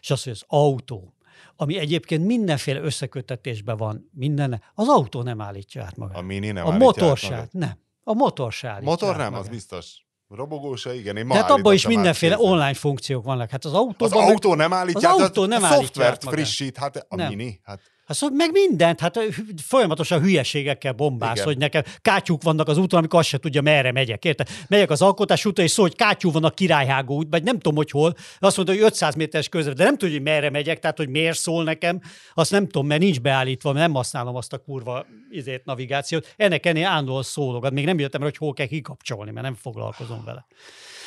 [0.00, 1.14] És az, hogy az autó,
[1.60, 6.16] ami egyébként mindenféle összekötetésben van, minden, az autó nem állítja át magát.
[6.16, 7.52] A mini nem a állítja motor át se, magát?
[7.52, 7.78] nem.
[8.02, 9.50] A motor se állítja Motor nem, az magát.
[9.50, 10.04] biztos.
[10.28, 11.16] Robogó se, igen.
[11.16, 12.50] Én ma De hát abban is mindenféle kézzel.
[12.50, 13.50] online funkciók vannak.
[13.50, 14.18] Hát az Az autóban...
[14.18, 16.40] meg- autó nem állítja, az autó a nem állítja szoftvert át magát.
[16.40, 17.28] frissít, hát a Nem.
[17.28, 19.18] mini, hát Hát szóval meg mindent, hát
[19.62, 21.44] folyamatosan hülyeségekkel bombász, Igen.
[21.44, 24.48] hogy nekem kátyúk vannak az úton, amikor azt se tudja, merre megyek, érted?
[24.68, 27.76] Megyek az alkotás úton, és szól, hogy kátyú van a királyhágó út, vagy nem tudom,
[27.76, 28.14] hogy hol.
[28.38, 31.38] Azt mondta, hogy 500 méteres közre, de nem tudja, hogy merre megyek, tehát hogy miért
[31.38, 32.00] szól nekem,
[32.34, 36.34] azt nem tudom, mert nincs beállítva, mert nem használom azt a kurva izét, navigációt.
[36.36, 37.72] Ennek ennél állandóan szólogat.
[37.72, 40.46] Még nem jöttem rá, hogy hol kell kikapcsolni, mert nem foglalkozom vele.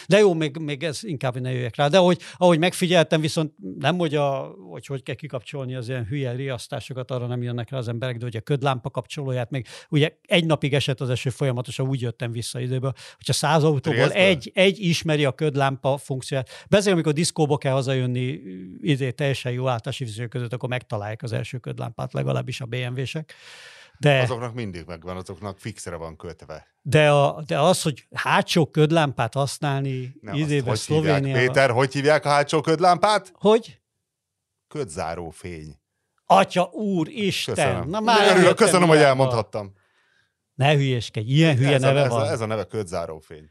[0.07, 1.87] De jó, még, még ez inkább ne jöjjek rá.
[1.87, 6.31] De ahogy, ahogy megfigyeltem, viszont nem, hogy, a, hogy hogy kell kikapcsolni az ilyen hülye
[6.31, 10.45] riasztásokat, arra nem jönnek rá az emberek, de hogy a ködlámpa kapcsolóját, még ugye egy
[10.45, 15.25] napig esett az eső folyamatosan, úgy jöttem vissza időből, hogyha száz autóból egy, egy ismeri
[15.25, 16.49] a ködlámpa funkcióját.
[16.69, 18.39] Beszélj, amikor diszkóba kell hazajönni,
[18.81, 23.33] izé, teljesen jó általási között, akkor megtalálják az első ködlámpát, legalábbis a BMW-sek.
[23.99, 24.21] De...
[24.21, 26.67] azoknak mindig megvan, azoknak fixre van kötve.
[26.81, 31.37] De, a, de az, hogy hátsó ködlámpát használni Nem, hívják, Szlovénia...
[31.37, 33.31] Péter, hogy hívják a hátsó ködlámpát?
[33.33, 33.81] Hogy?
[34.67, 35.81] Ködzáró fény.
[36.25, 37.55] Atya, úr, Isten!
[37.55, 37.89] Köszönöm.
[37.89, 39.73] Na már Örülök, köszönöm, hogy elmondhattam.
[40.53, 42.21] Ne hülyeskedj, ilyen hülye ez, neve a, ez, van.
[42.21, 43.49] a, ez a neve ködzáró fény.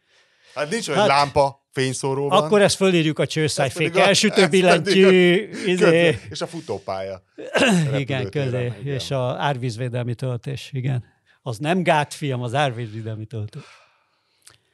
[0.55, 2.45] Hát nincs, hogy Hát- lámpa, fényszóró van.
[2.45, 7.23] Akkor ezt fölírjuk a csőszájfék elsütő billentyű, izé, És a futópálya.
[7.99, 8.95] igen, közé, igen.
[8.95, 11.05] és a árvízvédelmi töltés, igen.
[11.43, 13.63] Az nem gát, fiam, az árvízvédelmi töltés.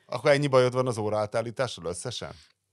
[0.06, 2.30] Akkor ennyi bajod van az óra átállítással összesen?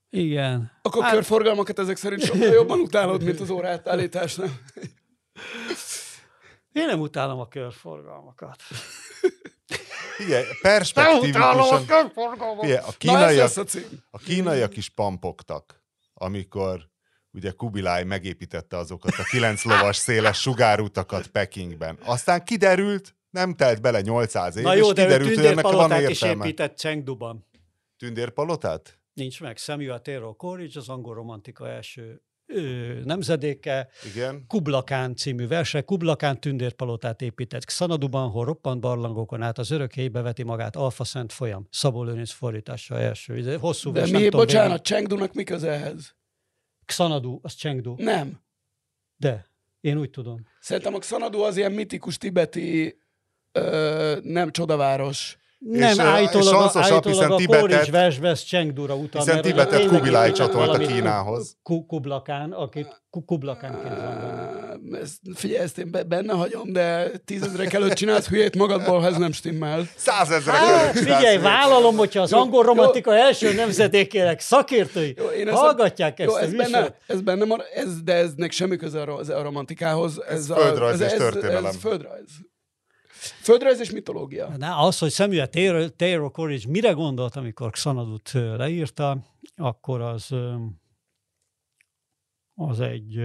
[0.09, 0.71] Igen.
[0.81, 4.59] Akkor Hát- körforgalmakat ezek szerint sokkal jobban utálod, mint az órát állítás, nem?
[6.71, 8.61] Én nem utálom a körforgalmakat.
[10.15, 11.86] Figyelj, perspektívikusan...
[12.60, 13.80] Figyelj, a Na ez kínaiak, lesz a
[14.12, 16.89] a kínaiak is pampogtak, amikor
[17.32, 21.97] ugye Kubilai megépítette azokat a kilenc lovas széles sugárutakat Pekingben.
[22.04, 25.71] Aztán kiderült, nem telt bele 800 év, Na jó, és de kiderült, hogy ennek van
[25.71, 26.45] tündérpalotát is értelme.
[26.45, 27.45] épített Chengduban.
[27.97, 28.99] Tündérpalotát?
[29.13, 29.58] Nincs meg.
[29.58, 32.21] Samuel Taylor Coleridge, az angol romantika első
[33.03, 33.88] nemzedéke.
[34.13, 34.45] Igen.
[34.47, 35.81] Kublakán című verse.
[35.81, 41.34] Kublakán tündérpalotát épített Xanaduban, hol roppant barlangokon át az örök helybe veti magát Alfa Szent
[41.34, 41.67] folyam.
[41.71, 43.34] Szabó Lőrinc fordítása első.
[43.34, 44.84] Ez Hosszú De vers, nem mi, tudom bocsánat, végig.
[44.84, 46.15] Chengdunak mi köze ehhez?
[46.86, 47.95] Xanadu, az Chengdu.
[47.97, 48.39] Nem.
[49.17, 49.45] De,
[49.81, 50.47] én úgy tudom.
[50.60, 52.97] Szerintem a Xanadu az ilyen mitikus tibeti
[53.51, 55.38] ö, nem csodaváros.
[55.59, 59.21] Nem, ö, állítólag, és a, Sanszos állítólag hiszen a versbe ez Chengdura utal.
[59.21, 61.57] hiszen mert Tibetet Kubilai csatolta Kínához.
[61.63, 64.99] Ku- Kublakán, akit Ku- Kublakánként van benne.
[64.99, 69.31] Ezt, figyelj, ezt én be- benne hagyom, de tízezrek előtt csinálsz hülyét magadból, ez nem
[69.31, 69.87] stimmel.
[69.95, 72.73] Százezrek Hát, előtt csinálsz figyelj, vállalom, hogyha az Jó, angol jó.
[72.73, 77.45] romantika első nemzedékének szakértői Jó, én ezt- hallgatják ezt Jó, a ez benne, ez benne
[77.45, 80.21] mar, ez, de eznek semmi köze a, a romantikához.
[80.29, 81.65] Ez, a, földrajz ez, és ez, történelem.
[81.65, 82.29] Ez földrajz.
[83.41, 84.58] Földrajz és mitológia.
[84.58, 89.17] Na, az, hogy Samuel Taylor, Taylor Coleridge mire gondolt, amikor Xanadut leírta,
[89.56, 90.36] akkor az,
[92.56, 93.19] az egy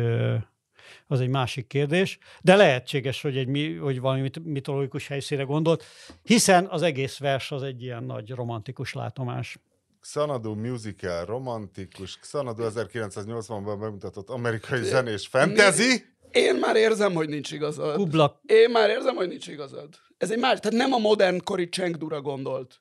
[1.07, 5.85] az egy másik kérdés, de lehetséges, hogy, egy, mi- hogy valami mit- mitológikus helyszínre gondolt,
[6.23, 9.59] hiszen az egész vers az egy ilyen nagy romantikus látomás.
[10.01, 16.05] Xanadu musical, romantikus, Xanadu 1980-ban bemutatott amerikai zenés fantasy.
[16.33, 17.95] Én már érzem, hogy nincs igazad.
[17.97, 19.89] Kublak, Én már érzem, hogy nincs igazad.
[20.19, 22.81] Ez egy más, tehát nem a modern kori Chengdura gondolt,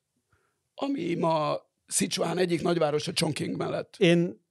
[0.75, 1.57] ami ma
[1.88, 3.95] Sichuan egyik nagyvárosa Chongqing mellett.
[3.97, 4.47] én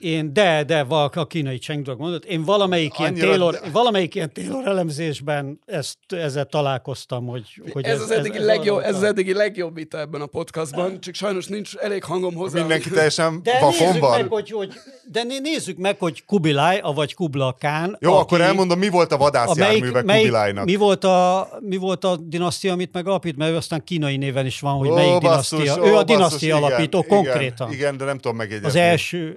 [0.00, 4.32] én, de, de valaki a kínai Chengdu mondott, én valamelyik ilyen, Annyira- Taylor, valamelyik ilyen
[4.32, 9.32] Taylor elemzésben ezt, ezzel találkoztam, hogy, hogy ez, az eddigi legjobb, arra ez az eddigi
[9.32, 12.58] legjobb vita ebben a podcastban, csak sajnos nincs elég hangom hozzá.
[12.58, 14.10] Mindenki teljesen de nézzük van.
[14.20, 14.72] meg, hogy, hogy,
[15.12, 19.12] de né- nézzük meg, hogy Kubilai, avagy Kubla Khan, Jó, aki, akkor elmondom, mi volt
[19.12, 20.64] a vadászjárműve Kubilájnak.
[20.64, 24.74] mi, volt a, mi volt a dinasztia, amit megalapít, mert aztán kínai néven is van,
[24.78, 25.82] hogy Ó, melyik basszus, dinasztia.
[25.82, 27.72] ó, ő a basszus, dinasztia igen, alapító igen, konkrétan.
[27.72, 28.68] Igen, de nem tudom megjegyezni.
[28.68, 29.36] Az első,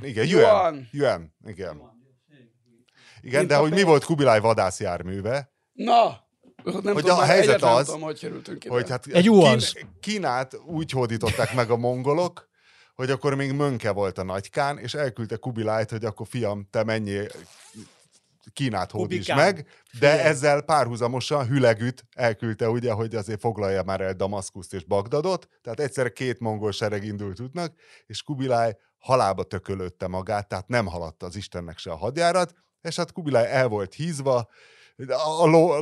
[0.00, 0.10] Yuan.
[0.10, 0.88] Igen, Yuan.
[0.92, 1.34] Yuan.
[1.46, 1.96] Igen.
[3.20, 6.26] Igen, de hogy mi volt Kubilai vadászjárműve, Na,
[6.64, 8.32] nem Hogy tudom, a helyzet az, tudom, hogy
[8.68, 9.24] hogy hát Egy.
[9.28, 12.48] Kín- Kínát úgy hódították meg a mongolok,
[12.94, 17.26] hogy akkor még Mönke volt a nagykán, és elküldte Kubilájt, hogy akkor fiam, te mennyi
[18.52, 20.20] Kínát hódíts meg, de Figyelj.
[20.20, 26.08] ezzel párhuzamosan Hülegüt elküldte ugye, hogy azért foglalja már el Damaszkuszt és Bagdadot, tehát egyszerre
[26.08, 27.74] két mongol sereg indult útnak,
[28.06, 28.76] és Kubiláj
[29.08, 33.68] halába tökölötte magát, tehát nem haladta az Istennek se a hadjárat, és hát Kubiláj el
[33.68, 34.48] volt hízva,
[35.40, 35.74] a ló,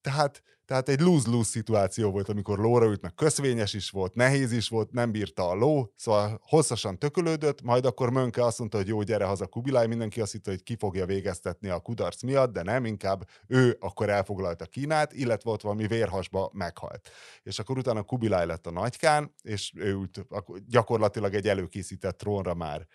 [0.00, 4.68] tehát, tehát egy lose-lose szituáció volt, amikor lóra ült, meg köszvényes is volt, nehéz is
[4.68, 9.02] volt, nem bírta a ló, szóval hosszasan tökölődött, majd akkor Mönke azt mondta, hogy jó,
[9.02, 12.84] gyere haza Kubiláj, mindenki azt hitte, hogy ki fogja végeztetni a kudarc miatt, de nem,
[12.84, 17.10] inkább ő akkor elfoglalta Kínát, illetve ott valami vérhasba meghalt.
[17.42, 20.26] És akkor utána Kubiláj lett a nagykán, és ő ült
[20.68, 22.86] gyakorlatilag egy előkészített trónra már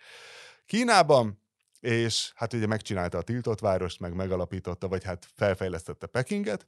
[0.66, 1.40] Kínában,
[1.80, 6.66] és hát ugye megcsinálta a tiltott várost, meg megalapította, vagy hát felfejlesztette Pekinget.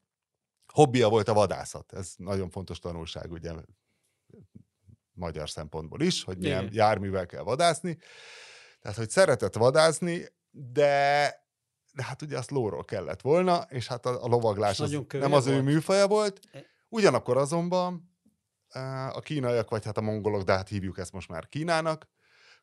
[0.75, 1.93] Hobbija volt a vadászat.
[1.93, 3.53] Ez nagyon fontos tanulság, ugye
[5.13, 6.75] magyar szempontból is, hogy milyen Igen.
[6.75, 7.99] járművel kell vadászni.
[8.81, 11.35] Tehát, hogy szeretett vadászni, de,
[11.93, 15.33] de hát ugye azt lóról kellett volna, és hát a, a lovaglás az nem kövér
[15.33, 15.65] az ő volt.
[15.65, 16.41] műfaja volt.
[16.89, 18.17] Ugyanakkor azonban
[18.69, 22.09] eh, a kínaiak, vagy hát a mongolok, de hát hívjuk ezt most már Kínának,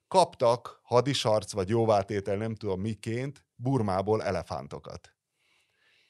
[0.08, 5.16] kaptak hadisarc vagy jóvátétel, nem tudom miként, Burmából elefántokat.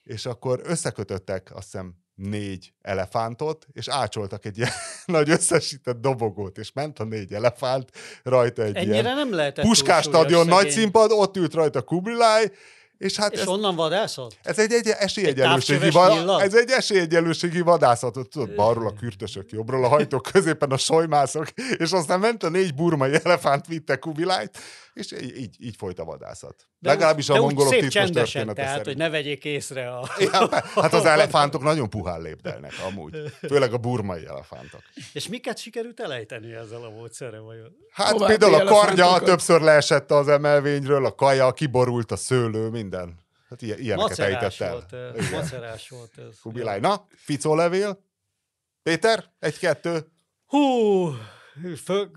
[0.03, 4.71] És akkor összekötöttek, azt hiszem, négy elefántot, és ácsoltak egy ilyen
[5.05, 7.91] nagy összesített dobogót, és ment a négy elefánt,
[8.23, 10.77] rajta egy ennyire ilyen nem lehetett Puskás stadion, nagy szegény.
[10.77, 12.51] színpad, ott ült rajta Kubilai,
[13.01, 14.37] és hát És ez, onnan vadászott?
[14.43, 19.83] ez egy, egy esélyegyenlőségi, távcsöves va- ez egy esélyegyenlőségi vadászatot, tudod, balról a kürtösök, jobbról
[19.83, 24.57] a hajtók, középen a solymászok, és aztán ment a négy burmai elefánt, vitte Kubilájt,
[24.93, 26.55] és így, így, így folyt a vadászat.
[26.79, 28.85] De Legalábbis úgy- a mongolok titkos csendesen, története tehát, szerint.
[28.85, 30.09] hogy ne vegyék észre a...
[30.19, 33.17] Ja, hát az elefántok nagyon puhán lépdelnek amúgy.
[33.47, 34.81] Főleg a burmai elefántok.
[35.13, 37.75] És miket sikerült elejteni ezzel a módszerrel vajon?
[37.91, 42.89] Hát További például a kardja többször leesett az emelvényről, a kaja, kiborult a szőlő, minden.
[43.49, 44.71] Hát ilyen, ilyeneket Macerás ejtett el.
[44.73, 45.31] volt, Igen.
[45.31, 46.39] macerás volt ez.
[46.41, 46.79] Kubilai.
[46.79, 48.03] Na, ficólevél.
[48.83, 50.05] Péter, egy-kettő.
[50.45, 51.07] Hú,
[51.83, 52.11] föl,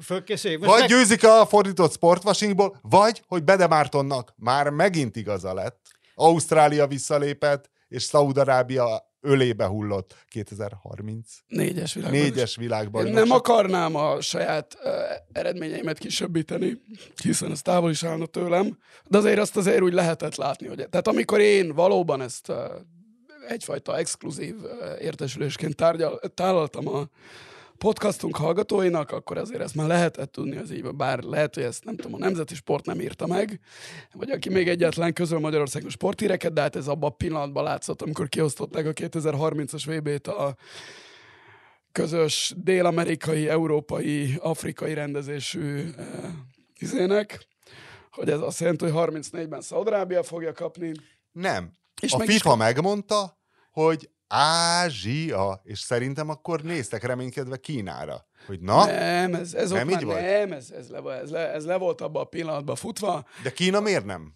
[0.59, 5.81] Vagy meg- győzik a fordított sportvashingból, vagy, hogy Bede Mártonnak már megint igaza lett.
[6.15, 11.29] Ausztrália visszalépett, és Szaúd-Arábia ölébe hullott 2030.
[11.47, 12.21] Négyes világban.
[12.21, 13.23] Négyes Én világbajnokság.
[13.25, 14.91] nem akarnám a saját uh,
[15.33, 16.81] eredményeimet kisebbíteni,
[17.23, 21.09] hiszen ez távol is állna tőlem, de azért azt azért úgy lehetett látni, hogy tehát
[21.09, 22.57] amikor én valóban ezt uh,
[23.49, 27.09] egyfajta exkluzív uh, értesülésként tárgyal, tálaltam a
[27.79, 31.97] podcastunk hallgatóinak, akkor azért ezt már lehetett tudni az így, bár lehet, hogy ezt nem
[31.97, 33.61] tudom, a Nemzeti Sport nem írta meg,
[34.13, 38.29] vagy aki még egyetlen közöl Magyarországon sporthíreket, de hát ez abban a pillanatban látszott, amikor
[38.29, 40.57] kiosztották a 2030-as VB-t a
[41.93, 46.05] közös dél-amerikai, európai, afrikai rendezésű uh,
[46.79, 47.47] izének,
[48.11, 50.93] hogy ez azt jelenti, hogy 34-ben Szaudarábia fogja kapni.
[51.33, 51.73] Nem.
[52.01, 53.39] És a meg is FIFA megmondta,
[53.71, 58.27] hogy Ázsia, és szerintem akkor néztek reménykedve Kínára.
[58.47, 60.21] Hogy na, Nem, ez, ez Nem ott így már volt?
[60.21, 63.27] nem, ez, ez, le, ez, le, ez le volt abban a pillanatban futva.
[63.43, 64.35] de Kína miért nem?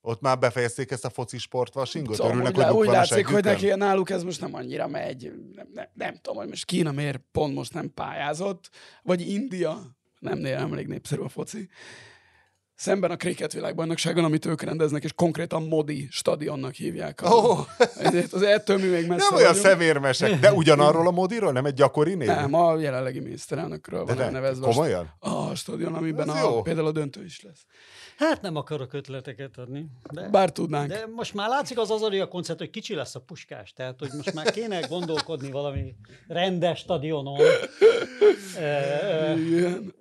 [0.00, 2.14] Ott már befejezték ezt a foci sportvasingot?
[2.14, 5.32] Szóval Örülnek, úgy, hogy úgy látszik, hogy neki náluk ez most nem annyira megy.
[5.54, 8.70] Nem, nem, nem tudom, hogy most Kína miért pont most nem pályázott,
[9.02, 11.68] vagy India, nem, nem elég népszerű a foci.
[12.76, 17.22] Szemben a kriket világbajnokságon, amit ők rendeznek, és konkrétan Modi stadionnak hívják.
[17.22, 17.56] A, Ó.
[17.98, 19.66] ezért az ettől mi még messze Nem olyan vagyunk.
[19.66, 21.52] szemérmesek, de ugyanarról a modiról?
[21.52, 22.26] Nem egy gyakori név?
[22.26, 24.66] Nem, a jelenlegi miniszterelnökről de van de, elnevezve.
[24.66, 25.14] komolyan?
[25.18, 26.62] A stadion, amiben Ez a, jó.
[26.62, 27.60] például a döntő is lesz.
[28.16, 29.86] Hát nem akarok ötleteket adni.
[30.12, 30.88] De, Bár tudnánk.
[30.88, 34.34] de most már látszik az Azaria koncert, hogy kicsi lesz a puskás, tehát hogy most
[34.34, 35.94] már kéne gondolkodni valami
[36.28, 37.40] rendes stadionon.
[38.58, 39.94] E, e, Igen.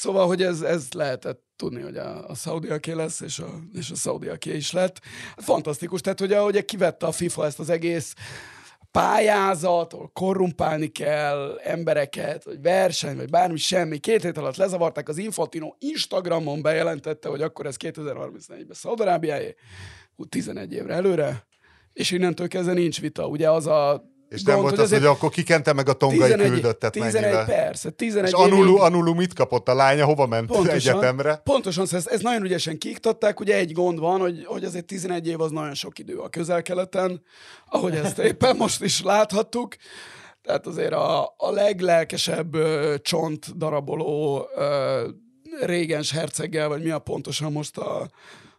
[0.00, 3.94] Szóval, hogy ez, ez lehetett tudni, hogy a, a szaudiaké lesz, és a, és a
[3.94, 5.00] szaudiaké is lett.
[5.36, 8.14] Fantasztikus, tehát hogy ahogy kivette a FIFA ezt az egész
[8.90, 13.98] pályázat, ahol korrumpálni kell embereket, vagy verseny, vagy bármi, semmi.
[13.98, 19.54] Két hét alatt lezavarták, az Infantino Instagramon bejelentette, hogy akkor ez 2034-ben Szaudarábiáé,
[20.28, 21.46] 11 évre előre,
[21.92, 23.26] és innentől kezdve nincs vita.
[23.26, 26.92] Ugye az a és nem volt az, hogy akkor kikente meg a tongai 11, küldöttet
[26.92, 27.44] 11 mennyivel.
[27.44, 31.36] persze, 11 És Anulu, Anulu mit kapott a lánya, hova ment pontosan, egyetemre?
[31.44, 35.26] Pontosan, szóval ezt, ezt nagyon ügyesen kiiktatták, ugye egy gond van, hogy, hogy azért 11
[35.26, 37.22] év az nagyon sok idő a közel-keleten,
[37.66, 39.76] ahogy ezt éppen most is láthattuk.
[40.42, 45.08] Tehát azért a, a leglelkesebb ö, csont daraboló ö,
[45.60, 48.08] régens herceggel, vagy mi a pontosan most a,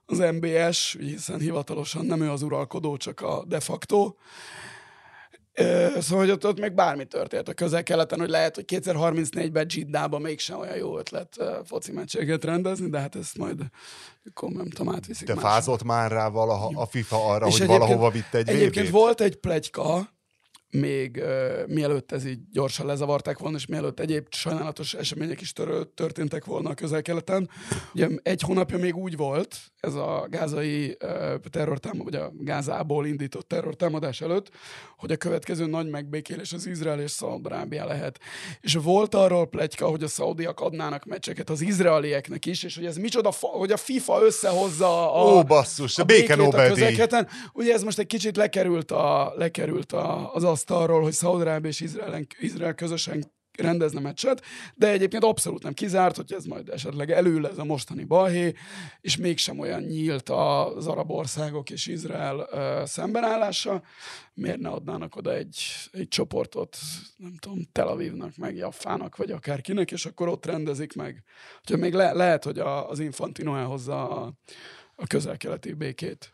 [0.05, 4.13] az MBS, hiszen hivatalosan nem ő az uralkodó, csak a de facto
[6.00, 10.60] Szóval, hogy ott, ott meg bármi történt a közel-keleten, hogy lehet, hogy 2034-ben Jiddában mégsem
[10.60, 13.58] olyan jó ötlet foci meccséget rendezni, de hát ezt majd
[14.70, 18.50] tudom, átviszik Te fázott már rá valaha a FIFA arra, És hogy valahova vitte egy
[18.50, 20.10] Egyébként volt egy plegyka,
[20.71, 25.84] még uh, mielőtt ez így gyorsan lezavarták volna, és mielőtt egyéb sajnálatos események is törő,
[25.84, 27.49] történtek volna a közel-keleten.
[27.93, 33.47] Ugye egy hónapja még úgy volt, ez a gázai uh, terrortámadás, vagy a Gázából indított
[33.47, 34.49] terrortámadás előtt,
[34.97, 38.19] hogy a következő nagy megbékélés az Izrael és Szaudarábia lehet.
[38.62, 42.97] És volt arról plegyka, hogy a szaudiak adnának meccseket az izraelieknek is, és hogy ez
[42.97, 47.99] micsoda, hogy a FIFA összehozza a, Ó, basszus, a, a béke a Ugye ez most
[47.99, 53.24] egy kicsit lekerült, a, lekerült a, az asztalról, hogy Szaudarábia és Izrael, Izrael közösen
[53.58, 54.41] rendezne meccset,
[54.76, 58.54] de egyébként abszolút nem kizárt, hogy ez majd esetleg elő ez a mostani balhé,
[59.02, 63.84] és mégsem olyan nyílt az arab országok és Izrael uh, szembenállása,
[64.34, 65.58] miért ne adnának oda egy,
[65.91, 66.78] egy csoportot,
[67.17, 71.24] nem tudom, Tel Avivnak, meg Jaffának, vagy akárkinek, és akkor ott rendezik meg.
[71.60, 74.34] Úgyhogy még le, lehet, hogy a, az Infantino elhozza a,
[74.95, 76.32] a közel-keleti békét.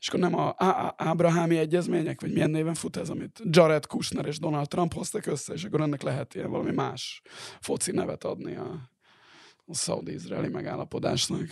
[0.00, 0.54] És akkor nem a
[0.96, 5.52] Ábrahámi egyezmények, vagy milyen néven fut ez, amit Jared Kushner és Donald Trump hoztak össze,
[5.52, 7.22] és akkor ennek lehet ilyen valami más
[7.60, 8.90] foci nevet adni a,
[9.66, 11.46] a szaudi-izraeli megállapodásnak.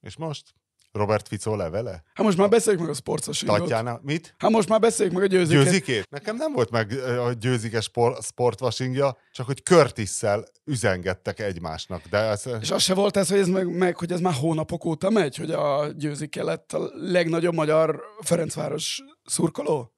[0.00, 0.54] És most?
[0.92, 2.02] Robert Fico levele?
[2.14, 3.58] Hát most már beszéljük meg a sportosítót.
[3.58, 4.34] Tatjana, mit?
[4.38, 5.64] Hát most már beszéljük meg a győzikét.
[5.64, 6.10] Győzikét?
[6.10, 12.02] Nekem nem volt meg a győzike sport, sportvasingja, csak hogy Curtis-szel üzengettek egymásnak.
[12.10, 12.42] De ez...
[12.60, 15.36] És az se volt ez, hogy ez meg, meg, hogy ez már hónapok óta megy,
[15.36, 19.92] hogy a győzike lett a legnagyobb magyar Ferencváros szurkoló?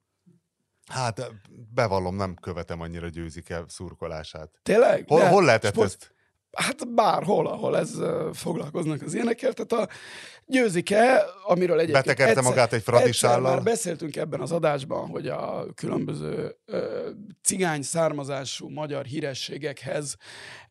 [0.90, 1.30] Hát
[1.74, 4.50] bevallom, nem követem annyira győzike szurkolását.
[4.62, 5.04] Tényleg?
[5.08, 5.86] Hol, hol lehetett sport...
[5.88, 6.13] ezt?
[6.54, 7.92] Hát bárhol, ahol ez
[8.32, 9.52] foglalkoznak az ilyenekkel.
[9.52, 9.94] Tehát a
[10.46, 13.54] győzike, amiről egyébként Betekerte egyszer, magát egy fradisállal.
[13.54, 17.10] Már beszéltünk ebben az adásban, hogy a különböző ö,
[17.42, 20.16] cigány származású magyar hírességekhez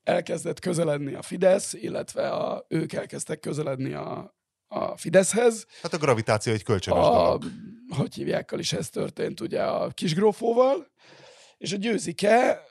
[0.03, 4.35] elkezdett közeledni a Fidesz, illetve a, ők elkezdtek közeledni a,
[4.67, 5.65] a Fideszhez.
[5.81, 7.43] Hát a gravitáció egy kölcsönös a, dolog.
[7.97, 10.91] Hogy hívják, is ez történt ugye a kisgrófóval,
[11.63, 12.63] és a győzike,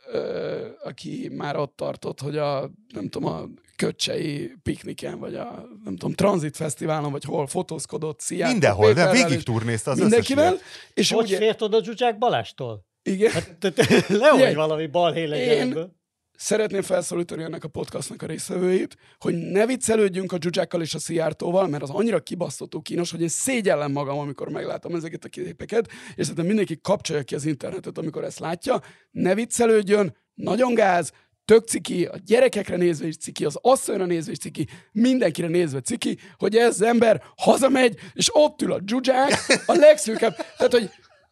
[0.84, 6.14] aki már ott tartott, hogy a, nem tudom, a köcsei pikniken, vagy a, nem tudom,
[6.14, 10.56] Transit Fesztiválon, vagy hol fotózkodott, Szijjártó Mindenhol, de végig turnézta az Mindenkivel.
[10.94, 11.36] És hogy ugye...
[11.36, 12.86] fért oda Zsuzsák Balástól?
[13.02, 13.30] Igen.
[13.30, 15.96] Hát, te, te, lehogy valami balhé legyen
[16.36, 21.68] szeretném felszólítani ennek a podcastnak a részvevőit, hogy ne viccelődjünk a dzsuzsákkal és a Szijjártóval,
[21.68, 26.22] mert az annyira kibasztotó kínos, hogy én szégyellem magam, amikor meglátom ezeket a képeket, és
[26.22, 28.80] szerintem mindenki kapcsolja ki az internetet, amikor ezt látja.
[29.10, 31.12] Ne viccelődjön, nagyon gáz,
[31.44, 36.18] tök ciki, a gyerekekre nézve is ciki, az asszonyra nézve is ciki, mindenkire nézve ciki,
[36.36, 39.32] hogy ez az ember hazamegy, és ott ül a dzsuzsák,
[39.66, 40.90] a legszűkebb, tehát, hogy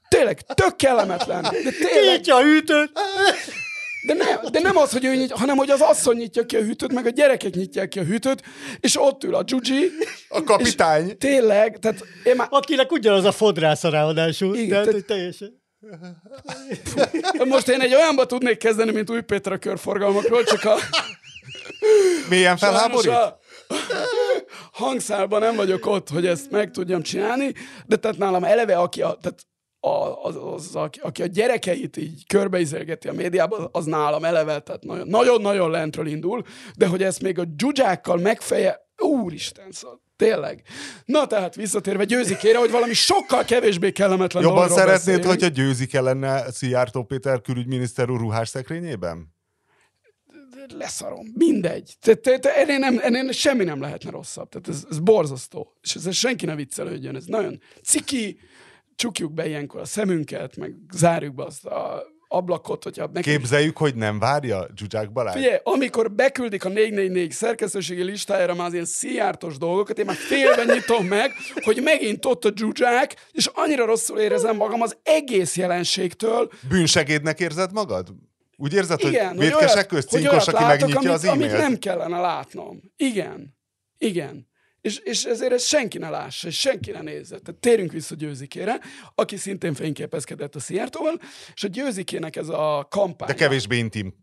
[0.08, 1.42] tényleg tök kellemetlen.
[1.42, 2.02] De tényleg...
[2.02, 2.90] Kinyitja a hűtőt.
[4.06, 6.60] De nem, de nem az, hogy ő nyitja, hanem hogy az asszony nyitja ki a
[6.60, 8.42] hűtőt, meg a gyerekek nyitják ki a hűtőt,
[8.80, 9.90] és ott ül a Gyugyi.
[10.28, 11.18] A kapitány.
[11.18, 12.46] Tényleg, tehát én már...
[12.50, 14.56] Akinek ugyanaz a fodrász a ráadásul.
[14.56, 15.58] Igen, tehát, teljesen...
[17.44, 20.76] Most én egy olyanba tudnék kezdeni, mint Új Péter a körforgalmakról, csak a...
[22.28, 23.10] Milyen felháborít?
[23.10, 23.38] A
[24.72, 27.52] hangszálban nem vagyok ott, hogy ezt meg tudjam csinálni,
[27.86, 29.46] de tehát nálam eleve, aki a, tehát
[29.80, 35.04] a, az, az, aki, aki a gyerekeit így körbeizélgeti a médiában, az nálam eleve, tehát
[35.04, 36.42] nagyon-nagyon lentről indul,
[36.76, 40.62] de hogy ezt még a dzsuzsákkal megfeje, úristen, szóval Tényleg.
[41.04, 47.02] Na tehát visszatérve győzikére, hogy valami sokkal kevésbé kellemetlen Jobban szeretnéd, hogyha győzike lenne Szijjártó
[47.02, 49.34] Péter külügyminiszter úr ruhás szekrényében?
[50.78, 51.26] Leszarom.
[51.34, 51.96] Mindegy.
[52.00, 54.48] Te, te, te, ennél, nem, ennél semmi nem lehetne rosszabb.
[54.48, 55.76] Tehát ez, ez borzasztó.
[55.82, 57.16] És ez senki ne viccelődjön.
[57.16, 58.38] Ez nagyon ciki,
[59.00, 63.30] csukjuk be ilyenkor a szemünket, meg zárjuk be azt a ablakot, hogyha neki...
[63.30, 65.34] Képzeljük, hogy nem várja Zsuzsák Balázs?
[65.34, 70.66] Figyelj, amikor beküldik a 444 szerkesztőségi listájára már az ilyen szijártos dolgokat, én már félben
[70.66, 76.50] nyitom meg, hogy megint ott a dzsuzsák, és annyira rosszul érezem magam az egész jelenségtől.
[76.68, 78.08] Bűnsegédnek érzed magad?
[78.56, 81.52] Úgy érzed, Igen, hogy vétkesek közt cinkos, aki látok, megnyitja amit, az e-mailt?
[81.52, 82.80] amit nem kellene látnom.
[82.96, 83.56] Igen.
[83.98, 84.49] Igen.
[84.80, 87.38] És, és ezért ezt senki ne lássa, és senki ne nézze.
[87.38, 88.80] Tehát térjünk vissza Győzikére,
[89.14, 91.20] aki szintén fényképezkedett a Szijjártóval,
[91.54, 93.28] és a Győzikének ez a kampány.
[93.28, 94.14] De kevésbé intim.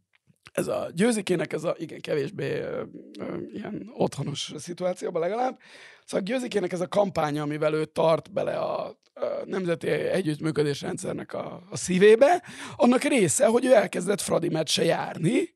[0.51, 2.83] ez a győzikének ez a, igen, kevésbé ö,
[3.19, 5.59] ö, ilyen otthonos szituációban legalább.
[6.05, 11.33] Szóval a győzikének ez a kampánya, amivel ő tart bele a, a nemzeti együttműködés rendszernek
[11.33, 12.43] a, a szívébe,
[12.75, 15.55] annak része, hogy ő elkezdett Fradi meccse járni,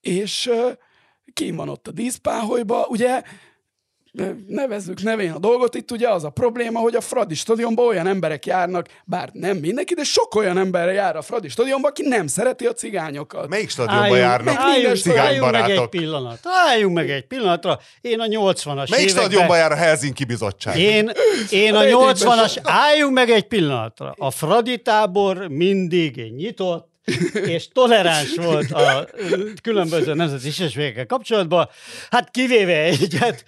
[0.00, 0.70] és ö,
[1.32, 3.22] kim van ott a díszpáholyba, ugye
[4.46, 8.46] nevezzük nevén a dolgot, itt ugye az a probléma, hogy a Fradi stadionban olyan emberek
[8.46, 12.66] járnak, bár nem mindenki, de sok olyan ember jár a Fradi stadionban, aki nem szereti
[12.66, 13.48] a cigányokat.
[13.48, 16.38] Melyik stadionba Álljunk, járnak álljunk, álljunk meg egy pillanat.
[16.42, 17.78] Álljunk meg egy pillanatra.
[18.00, 19.08] Én a 80-as Melyik években...
[19.08, 20.78] stadionba jár a Helsinki Bizottság?
[20.78, 21.10] Én,
[21.50, 24.14] én a A rétégben 80-as, álljunk meg egy pillanatra.
[24.18, 26.93] A Fradi tábor mindig nyitott,
[27.54, 29.08] és toleráns volt a
[29.62, 31.68] különböző nemzeti kisebbségekkel kapcsolatban,
[32.10, 33.44] hát kivéve egyet,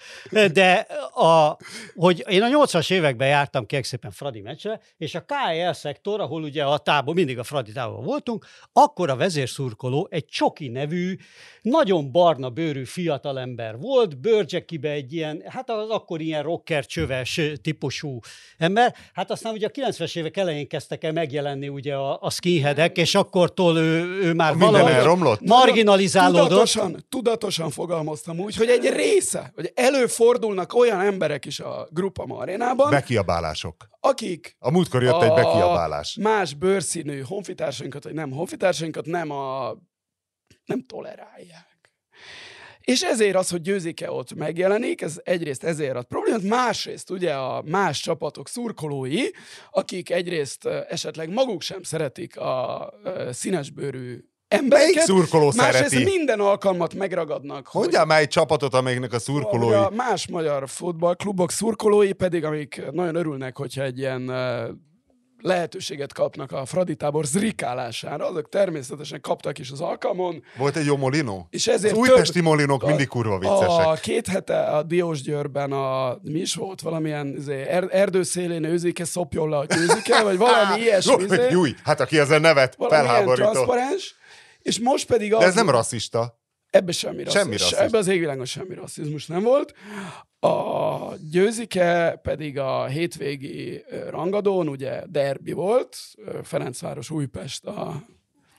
[0.53, 1.57] de a,
[1.95, 6.43] hogy én a 80-as években jártam kérlek szépen Fradi meccsre, és a KL szektor, ahol
[6.43, 11.17] ugye a tábor, mindig a Fradi táborban voltunk, akkor a vezérszurkoló egy Csoki nevű,
[11.63, 18.19] nagyon barna bőrű fiatalember volt, bőrcsekibe egy ilyen, hát az akkor ilyen rocker csöves típusú
[18.59, 18.95] ember.
[19.13, 23.15] Hát aztán ugye a 90-es évek elején kezdtek el megjelenni ugye a, a skinheadek, és
[23.47, 25.41] akkortól ő, ő már Minden valahogy elromlott?
[25.41, 26.49] marginalizálódott.
[26.49, 32.91] Tudatosan, tudatosan fogalmaztam úgy, hogy egy része, hogy előfordulnak olyan emberek is a Grupa arénában,
[32.91, 33.89] Bekiabálások.
[34.01, 36.19] akik A múltkor jött egy bekiabálás.
[36.23, 39.75] más bőrszínű honfitársainkat, vagy nem honfitársainkat nem a
[40.65, 41.66] nem tolerálják.
[42.87, 47.63] És ezért az, hogy győzike ott megjelenik, ez egyrészt ezért ad problémát, másrészt ugye a
[47.67, 49.23] más csapatok szurkolói,
[49.71, 52.89] akik egyrészt esetleg maguk sem szeretik a
[53.31, 56.11] színesbőrű Melyik embereket, szurkoló másrészt szereti?
[56.17, 57.67] minden alkalmat megragadnak.
[57.67, 59.75] hogy- Mondjál már egy csapatot, amelyiknek a hogy szurkolói...
[59.75, 64.31] A más magyar futballklubok szurkolói pedig, amik nagyon örülnek, hogyha egy ilyen
[65.47, 70.97] lehetőséget kapnak a Fradi tábor zrikálására, azok természetesen kaptak is az alkalmon, Volt egy jó
[70.97, 71.47] molinó?
[71.51, 74.01] és Az ezért újpesti molinók mindig kurva a viccesek.
[74.01, 79.57] két hete a Diósgyőrben a, mi is volt, valamilyen izé, er, erdőszélén őzike, szopjon le
[79.57, 83.51] a győzike, vagy valami ilyesmi, izé, Júj, hát aki ezen nevet, felháborító.
[83.51, 84.15] transzparens,
[84.63, 85.41] és most pedig az...
[85.41, 86.39] De ez nem rasszista.
[86.77, 87.43] Ebbe semmi rasszizmus.
[87.43, 87.87] Semmi rasszizmus.
[87.87, 89.75] Ebbe az égvilágon semmi rasszizmus nem volt.
[90.39, 95.97] A győzike pedig a hétvégi rangadón, ugye derbi volt,
[96.43, 98.07] Ferencváros Újpest, a,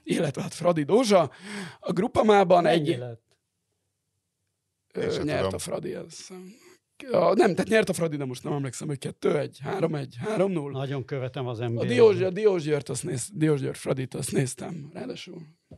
[0.04, 1.32] illetve hát Fradi Dózsa.
[1.80, 3.22] A grupamában egy lett?
[4.94, 5.54] ö, nyert tudom.
[5.54, 5.94] a Fradi.
[5.94, 6.32] Azt
[7.12, 10.08] a, nem, tehát nyert a Fradi, de most nem emlékszem, hogy 2-1, 3-1,
[10.38, 10.72] 3-0.
[10.72, 11.86] Nagyon követem az A NBA.
[11.86, 15.76] Diós, a Diósgyőrt, azt néz, Diósgyőrt Fradit, azt néztem, ráadásul a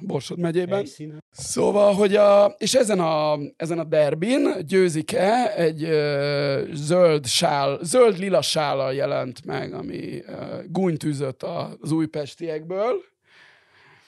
[0.00, 0.74] Borsod megyében.
[0.76, 1.24] Helyszínen.
[1.30, 8.18] Szóval, hogy a, és ezen a, ezen a derbin győzike egy ö, zöld sál, zöld
[8.18, 13.02] lila sállal jelent meg, ami ö, gúnyt üzött a- az újpestiekből.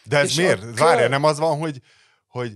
[0.04, 0.62] De ez És miért?
[0.62, 1.78] a Várja, nem az van, hogy,
[2.28, 2.52] hogy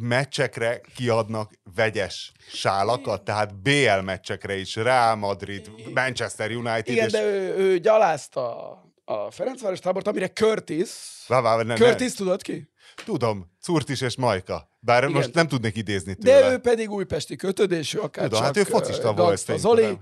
[0.00, 7.12] meccsekre kiadnak vegyes sálakat, tehát BL meccsekre is, Real Madrid, Manchester United, Igen, és...
[7.12, 8.76] de ő, ő gyalázta
[9.08, 10.90] a Ferencváros tábort, amire Curtis,
[11.26, 11.74] Vá, vá, ne, ne.
[11.74, 12.70] Curtis tudod ki?
[13.04, 14.70] Tudom, Curtis és Majka.
[14.80, 15.14] Bár Igen.
[15.14, 16.40] most nem tudnék idézni tőle.
[16.40, 20.00] De ő pedig újpesti kötődésű, akár Tudom, csak hát ő focista volt, Zoli, nem?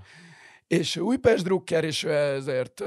[0.67, 2.83] És ő Újpest drukker, és ő ezért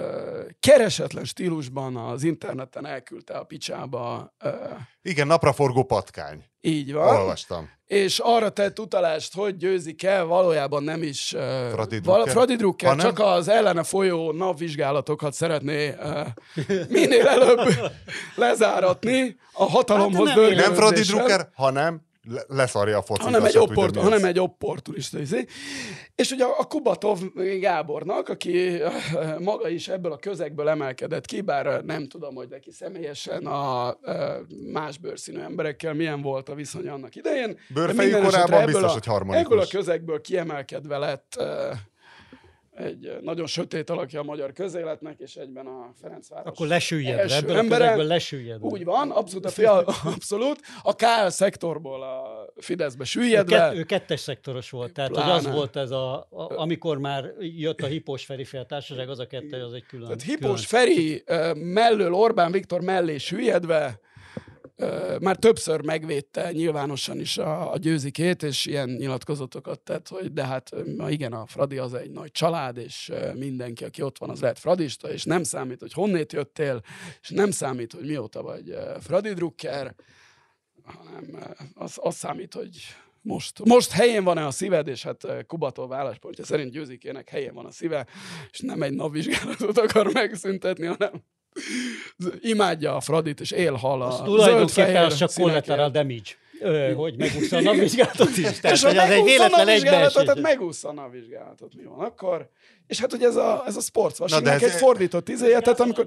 [0.60, 4.34] keresetlen stílusban az interneten elküldte a picsába.
[5.02, 6.44] Igen, napraforgó patkány.
[6.60, 7.16] Így van.
[7.16, 7.70] Olvastam.
[7.86, 11.28] És arra tett utalást, hogy győzik el, valójában nem is
[11.70, 12.28] Fradi Drucker?
[12.28, 13.06] Fradi Drucker, Hanem?
[13.06, 15.94] csak az ellene folyó napvizsgálatokat szeretné
[16.88, 17.60] minél előbb
[18.34, 23.24] lezáratni a hatalomhoz Hát nem Nem Fradi Drucker, hanem le- leszarja a focit.
[23.24, 25.18] hanem egy, opport, mi hanem egy opportunista.
[25.18, 25.44] Izé.
[26.14, 27.18] És ugye a Kubatov
[27.60, 28.92] Gábornak, aki eh,
[29.38, 34.36] maga is ebből a közegből emelkedett ki, bár nem tudom, hogy neki személyesen a eh,
[34.72, 37.48] más bőrszínű emberekkel milyen volt a viszony annak idején.
[37.52, 39.44] de Bőrfejű korában biztos, a- hogy harmonikus.
[39.46, 41.78] Ebből a közegből kiemelkedve lett eh,
[42.82, 47.54] egy nagyon sötét alakja a magyar közéletnek, és egyben a Ferencváros Akkor lesüllyedve, első ebből
[47.56, 47.82] a embere.
[47.84, 48.66] közegből lesüllyedve.
[48.66, 49.72] Úgy van, abszolút, a fia,
[50.14, 50.60] abszolút.
[50.82, 53.56] A KL szektorból a Fideszbe Ő, süllyedve.
[53.56, 56.26] kett, ő kettes szektoros volt, tehát hogy az volt ez a, a,
[56.58, 60.04] amikor már jött a Hipós Feri társaság, az a kettő, az egy külön.
[60.04, 60.38] Tehát külön.
[60.38, 64.00] Hipós Feri ö, mellől Orbán Viktor mellé süllyedve
[65.20, 70.70] már többször megvédte nyilvánosan is a, a győzikét, és ilyen nyilatkozatokat tett, hogy de hát
[71.08, 75.12] igen, a Fradi az egy nagy család, és mindenki, aki ott van, az lehet fradista,
[75.12, 76.80] és nem számít, hogy honnét jöttél,
[77.20, 79.94] és nem számít, hogy mióta vagy Fradi drukker,
[80.84, 82.76] hanem az, az számít, hogy
[83.22, 87.66] most, most helyén van-e a szíved, és hát ö, Kubatov válaszpontja szerint győzikének helyén van
[87.66, 88.06] a szíve,
[88.50, 91.22] és nem egy napvizsgálatot akar megszüntetni, hanem
[92.40, 96.30] imádja a Fradit, és élhal a Az tulajdonképpen az csak collateral damage,
[96.60, 98.50] ö, hogy megúszta a napvizsgálatot is.
[98.60, 100.58] Tehát, és ha hogy az egy véletlen napvizsgálatot, tehát egybeesés.
[100.58, 102.48] megúszza a napvizsgálatot, mi van akkor?
[102.86, 105.80] És hát ugye ez a, ez a sportsvasignak Na, de ez- egy fordított izéje, tehát
[105.80, 106.06] amikor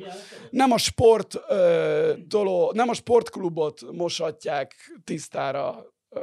[0.49, 4.73] nem a sport ö, dolog, nem a sportklubot mosatják
[5.03, 6.19] tisztára, ö,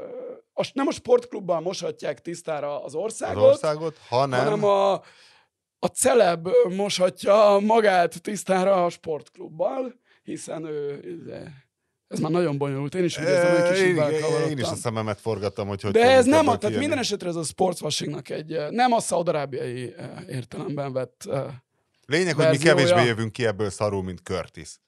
[0.55, 5.03] a, nem a sportklubban mosatják tisztára az Az országot, országot, hanem, hanem a,
[5.83, 11.01] a celeb moshatja magát tisztára a sportklubban, hiszen ő,
[12.09, 13.87] ez már nagyon bonyolult, én is úgy érzem, hogy kicsit
[14.49, 17.37] én, is a szememet forgattam, hogy hogy De ez nem, a, tehát minden esetre ez
[17.37, 19.95] a sportswashingnak egy, nem a szaudarábiai
[20.29, 21.29] értelemben vett
[22.11, 24.81] Lényeg, hogy mi kevésbé jövünk ki ebből szarul, mint Curtis.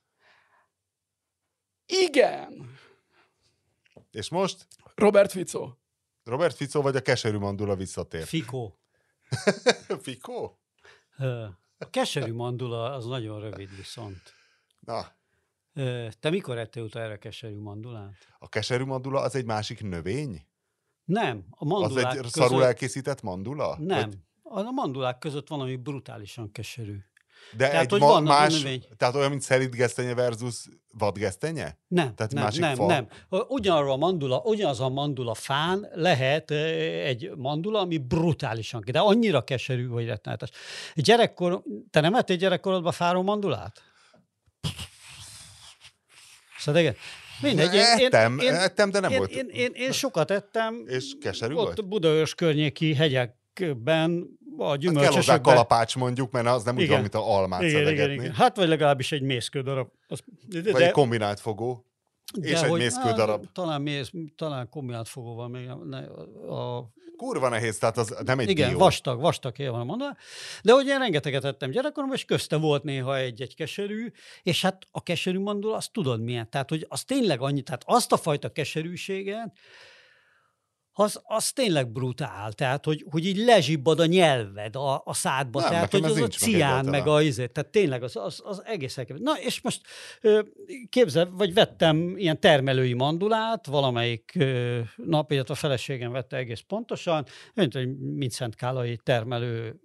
[1.86, 2.78] Igen!
[4.11, 5.72] És most Robert Fico.
[6.24, 8.26] Robert Fico vagy a keserű mandula visszatér.
[8.26, 8.78] Fikó.
[10.03, 10.62] Fikó?
[11.79, 14.21] A keserű mandula az nagyon rövid viszont.
[14.81, 15.07] Na,
[16.21, 18.15] Te mikor ettél utána keserű mandulát?
[18.39, 20.47] a keserű mandula az egy másik növény?
[21.05, 21.45] Nem.
[21.51, 22.33] A Az mandulák egy között...
[22.33, 23.77] szarul elkészített mandula?
[23.79, 24.11] Nem.
[24.43, 26.99] Vagy- A mandulák között valami brutálisan keserű.
[27.57, 28.84] De Tehát, egy hogy ma- más, növény.
[28.97, 30.68] tehát olyan, mint szelidgesztenye versus
[30.99, 31.78] vadgesztenye?
[31.88, 32.86] Nem, Tehát nem, másik nem, fa?
[32.86, 33.09] nem.
[33.49, 36.51] Ugyanarra a mandula, ugyanaz a mandula fán lehet
[37.05, 40.51] egy mandula, ami brutálisan, de annyira keserű, hogy rettenetes.
[40.95, 43.82] Gyerekkor, te nem ettél gyerekkorodban fáró mandulát?
[46.59, 46.97] Szóval igen.
[47.40, 49.30] Mindegy, én, én, ettem, én, ettem, de nem én, volt.
[49.30, 50.84] Én, én, én sokat ettem.
[50.86, 51.88] És keserű ott volt?
[51.88, 55.43] Budaörs környéki hegyekben, a Hát kell hozzá gyümölcsösökben.
[55.43, 58.33] kalapács mondjuk, mert az nem úgy van, mint a almát igen, igen, igen.
[58.33, 59.89] Hát vagy legalábbis egy mészkő darab.
[60.07, 61.87] Az, de, Vagy egy kombinált fogó.
[62.41, 63.47] és egy hogy- mészkő á, darab.
[63.53, 65.99] Talán, mész, talán kombinált fogóval még ne,
[66.57, 68.79] a, Kurva nehéz, tehát az nem egy igen, dió.
[68.79, 70.17] vastag, vastag helye van mondva.
[70.63, 75.03] De hogy én rengeteget ettem gyerekkoromban, és közte volt néha egy-egy keserű, és hát a
[75.03, 76.51] keserű mandula, azt tudod milyen.
[76.51, 79.53] Tehát, hogy az tényleg annyi, tehát azt a fajta keserűséget,
[80.93, 82.53] az, az tényleg brutál.
[82.53, 85.61] Tehát, hogy, hogy így lezsibbad a nyelved a, a szádba.
[85.61, 88.62] Nem, tehát, hogy az a meg cián, meg a izé, tehát tényleg az, az, az
[88.64, 89.24] egész elképesztő.
[89.24, 89.80] Na, és most
[90.88, 94.38] képzel, vagy vettem ilyen termelői mandulát, valamelyik
[94.97, 99.80] nap, illetve a feleségem vette egész pontosan, mint egy Mincent Kálai termelő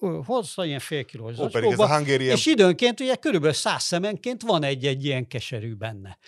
[0.00, 5.26] ö, hozta, ilyen fél kilós zacskóba, és időnként ugye körülbelül száz szemenként van egy-egy ilyen
[5.26, 6.18] keserű benne.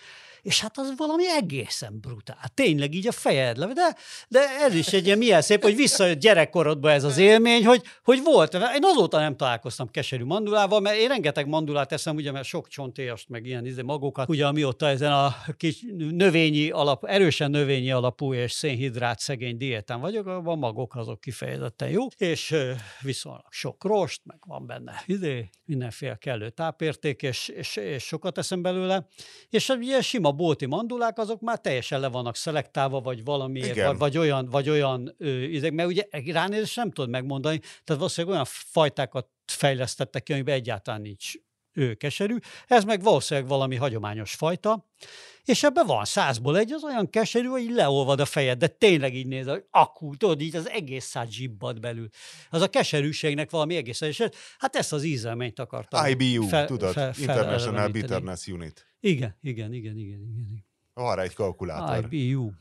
[0.45, 2.37] És hát az valami egészen brutál.
[2.53, 3.65] Tényleg így a fejed le.
[3.65, 3.95] De,
[4.27, 8.21] de ez is egy ilyen milyen szép, hogy visszajött gyerekkorodba ez az élmény, hogy, hogy
[8.23, 8.53] volt.
[8.53, 13.29] Én azóta nem találkoztam keserű mandulával, mert én rengeteg mandulát eszem, ugye, mert sok csontéjast,
[13.29, 18.51] meg ilyen izé, magokat, ugye amióta ezen a kis növényi alap, erősen növényi alapú és
[18.51, 22.55] szénhidrát szegény diétán vagyok, a magok azok kifejezetten jó, és
[23.01, 28.61] viszonylag sok rost, meg van benne idé, mindenféle kellő tápérték, és, és, és sokat eszem
[28.61, 29.07] belőle.
[29.49, 33.97] És hát ugye sima bolti mandulák, azok már teljesen le vannak szelektálva, vagy valamiért, vagy,
[33.97, 35.15] vagy olyan, vagy olyan
[35.49, 41.01] izek, mert ugye ránézés nem tudod megmondani, tehát valószínűleg olyan fajtákat fejlesztettek ki, amiben egyáltalán
[41.01, 41.33] nincs
[41.75, 44.85] ő keserű, ez meg valószínűleg valami hagyományos fajta,
[45.45, 49.27] és ebben van százból egy, az olyan keserű, hogy leolvad a fejed, de tényleg így
[49.27, 52.07] néz, hogy akú, tudod, így az egész szád zsibbad belül.
[52.49, 54.23] Az a keserűségnek valami egészen, és
[54.57, 56.05] hát ezt az ízelményt akartam.
[56.05, 57.87] IBU, fel- tudod, fel- International.
[57.87, 58.87] Bitterness Unit.
[59.05, 60.65] Igen, igen, igen, igen, igen.
[60.93, 62.13] Van rá egy kalkulátor.
[62.13, 62.51] IBU.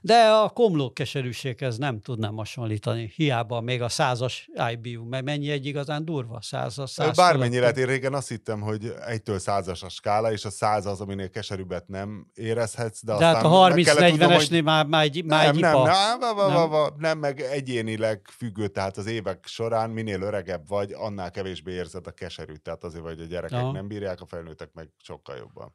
[0.00, 3.12] De a komló keserűséghez nem tudnám hasonlítani.
[3.14, 6.38] Hiába még a százas IBU, mert mennyi egy igazán durva?
[6.40, 7.60] Százas, száz Bármennyi fölött.
[7.60, 11.30] lehet, én régen azt hittem, hogy egytől százas a skála, és a száz az, aminél
[11.30, 15.44] keserűbbet nem érezhetsz, de, De hát a meg kellett tudnom, 30-40-esnél már, már egy, már
[15.44, 16.70] nem, egy nem, nem, nem, Nem.
[16.70, 22.06] nem, nem, meg egyénileg függő, tehát az évek során minél öregebb vagy, annál kevésbé érzed
[22.06, 23.72] a keserűt, tehát azért vagy a gyerekek Aha.
[23.72, 25.74] nem bírják, a felnőttek meg sokkal jobban.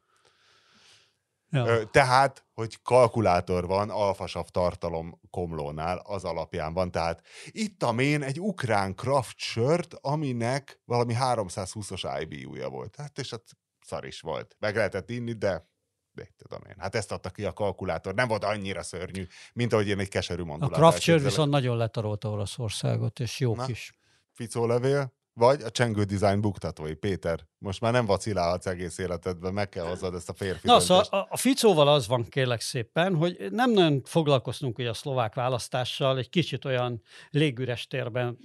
[1.50, 1.90] Ja.
[1.90, 6.90] Tehát, hogy kalkulátor van, alfasav tartalom komlónál, az alapján van.
[6.90, 12.96] Tehát ittam én egy ukrán craft sört, aminek valami 320-as IBU-ja volt.
[12.96, 13.42] Hát és hát
[13.86, 14.56] szar is volt.
[14.58, 15.68] Meg lehetett inni, de
[16.12, 16.74] mit tudom én.
[16.78, 18.14] Hát ezt adta ki a kalkulátor.
[18.14, 21.30] Nem volt annyira szörnyű, mint ahogy én egy keserű A mondulat Kraftcsör elképzelek.
[21.30, 23.64] viszont nagyon letarolta Oroszországot, és jó Na.
[23.64, 23.92] kis.
[24.32, 26.94] Ficó levél, vagy a Csengő Design buktatói.
[26.94, 31.04] Péter, most már nem vacilálhatsz egész életedben, meg kell hozzad ezt a férfi Na, döntést.
[31.04, 36.18] szóval a, Ficóval az van kérlek szépen, hogy nem nagyon foglalkoztunk ugye a szlovák választással,
[36.18, 38.38] egy kicsit olyan légüres térben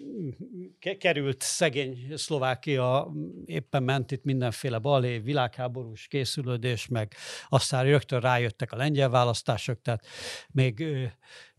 [0.79, 3.11] ke- került szegény Szlovákia,
[3.45, 7.13] éppen ment itt mindenféle balé, világháborús készülődés, meg
[7.49, 10.05] aztán rögtön rájöttek a lengyel választások, tehát
[10.51, 10.85] még,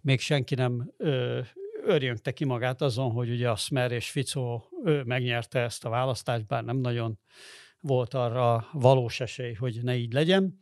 [0.00, 0.92] még senki nem
[1.86, 5.88] ö, örjöngte ki magát azon, hogy ugye a Smer és Ficó ö, megnyerte ezt a
[5.88, 7.18] választást, bár nem nagyon
[7.80, 10.60] volt arra valós esély, hogy ne így legyen.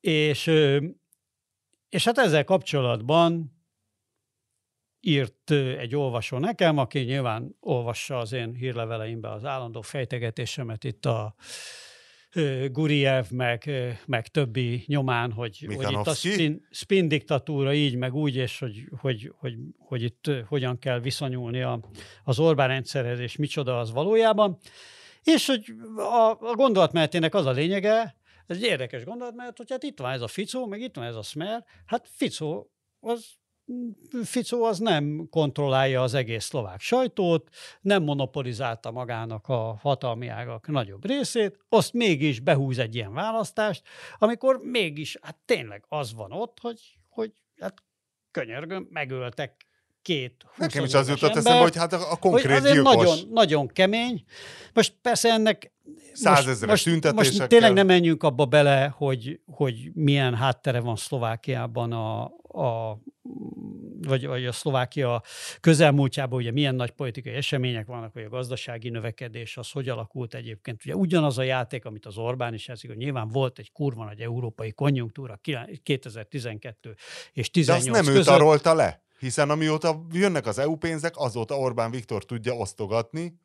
[0.00, 0.46] És,
[1.88, 3.56] és hát ezzel kapcsolatban
[5.00, 11.34] írt egy olvasó nekem, aki nyilván olvassa az én hírleveleimbe az állandó fejtegetésemet itt a
[12.70, 13.70] Guriev, meg,
[14.06, 18.84] meg többi nyomán, hogy, hogy itt a spin, spin diktatúra így, meg úgy, és hogy,
[19.00, 21.80] hogy, hogy, hogy itt hogyan kell viszonyulni a,
[22.24, 24.58] az Orbán rendszerhez, és micsoda az valójában.
[25.22, 28.16] És hogy a, a gondolatmenetének az a lényege,
[28.46, 31.14] ez egy érdekes gondolatmenet, hogy hát itt van ez a Ficó, meg itt van ez
[31.14, 32.70] a Smer, hát Ficó
[33.00, 33.26] az
[34.24, 37.48] Ficó az nem kontrollálja az egész szlovák sajtót,
[37.80, 43.82] nem monopolizálta magának a hatalmi ágak nagyobb részét, azt mégis behúz egy ilyen választást,
[44.18, 47.82] amikor mégis, hát tényleg az van ott, hogy, hogy hát
[48.30, 49.66] könyörgöm, megöltek
[50.06, 52.72] két Nekem is az 28-as jutott eszembe, embert, hogy hát a, a hogy konkrét azért
[52.74, 52.94] gyilkos.
[52.94, 54.24] nagyon, nagyon kemény.
[54.72, 55.72] Most persze ennek
[56.12, 57.46] Százezres most, most tüntetésekkel.
[57.46, 62.22] tényleg nem menjünk abba bele, hogy, hogy milyen háttere van Szlovákiában a,
[62.60, 62.98] a
[64.02, 65.22] vagy, vagy a Szlovákia
[65.60, 70.84] közelmúltjában, ugye milyen nagy politikai események vannak, vagy a gazdasági növekedés, az hogy alakult egyébként.
[70.84, 74.20] Ugye ugyanaz a játék, amit az Orbán is játszik, hogy nyilván volt egy kurva nagy
[74.20, 75.40] európai konjunktúra
[75.82, 76.94] 2012
[77.32, 78.34] és De 18 azt nem ő között.
[78.34, 79.05] tarolta le.
[79.18, 83.40] Hiszen amióta jönnek az EU pénzek, azóta Orbán Viktor tudja osztogatni,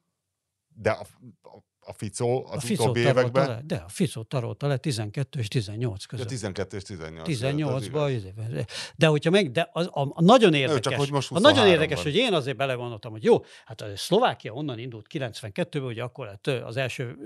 [0.76, 1.05] de a,
[1.41, 3.47] a, a Ficó az a Ficó utóbbi években...
[3.47, 6.28] le, de a Ficó tarolta le 12 és 18 Ja, között.
[6.28, 7.28] 12 és 18.
[7.28, 8.67] 18-ban.
[8.95, 11.74] De hogyha meg, de az, a, a nagyon érdekes, csak hogy most a nagyon 23
[11.74, 12.11] érdekes, van.
[12.11, 16.47] hogy én azért belegondoltam, hogy jó, hát a Szlovákia onnan indult 92-ben, ugye akkor lett
[16.47, 17.17] az első,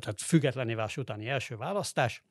[0.00, 2.22] tehát függetlené válás utáni első választás,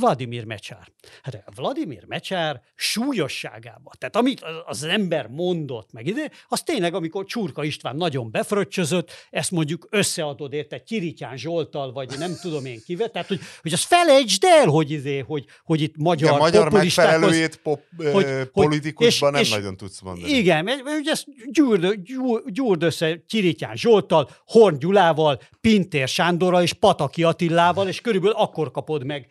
[0.00, 0.88] Vladimir Mecsár.
[1.22, 7.64] Hát Vladimir Mecsár súlyosságában, tehát amit az- ember mondott meg ide, az tényleg, amikor Csurka
[7.64, 13.28] István nagyon befröccsözött, ezt mondjuk összeadod érte Kirityán Zsoltal, vagy nem tudom én kivel, tehát
[13.28, 17.80] hogy, hogy azt felejtsd el, hogy, izé, hogy, hogy itt magyar, Igen, magyar megfelelőjét pop,
[18.12, 20.32] hogy- politikusban és- nem és- nagyon tudsz mondani.
[20.32, 20.68] Igen,
[21.00, 27.88] ugye ezt gyúrd, gyúrd, gyúrd össze Kirityán Zsoltal, Horn Gyulával, Pintér Sándorral és Pataki Attilával,
[27.88, 29.26] és körülbelül akkor kapod meg.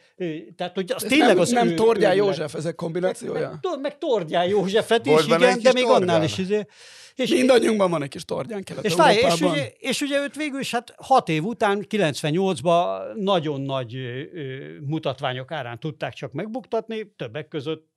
[0.56, 2.28] Tehát, hogy az Ez tényleg nem, az nem ő- Tordján őrület.
[2.38, 3.50] József ezek kombinációja?
[3.50, 6.24] Meg, tudod, meg Tordján Józsefet is, igen, de még annál Tordján?
[6.24, 6.38] is.
[6.38, 6.66] Izé.
[7.16, 10.72] És, Mindannyiunkban van egy kis Tordján és, várj, és, ugye, és ugye őt végül is
[10.72, 17.48] hát hat év után, 98-ban nagyon nagy ö, ö, mutatványok árán tudták csak megbuktatni, többek
[17.48, 17.88] között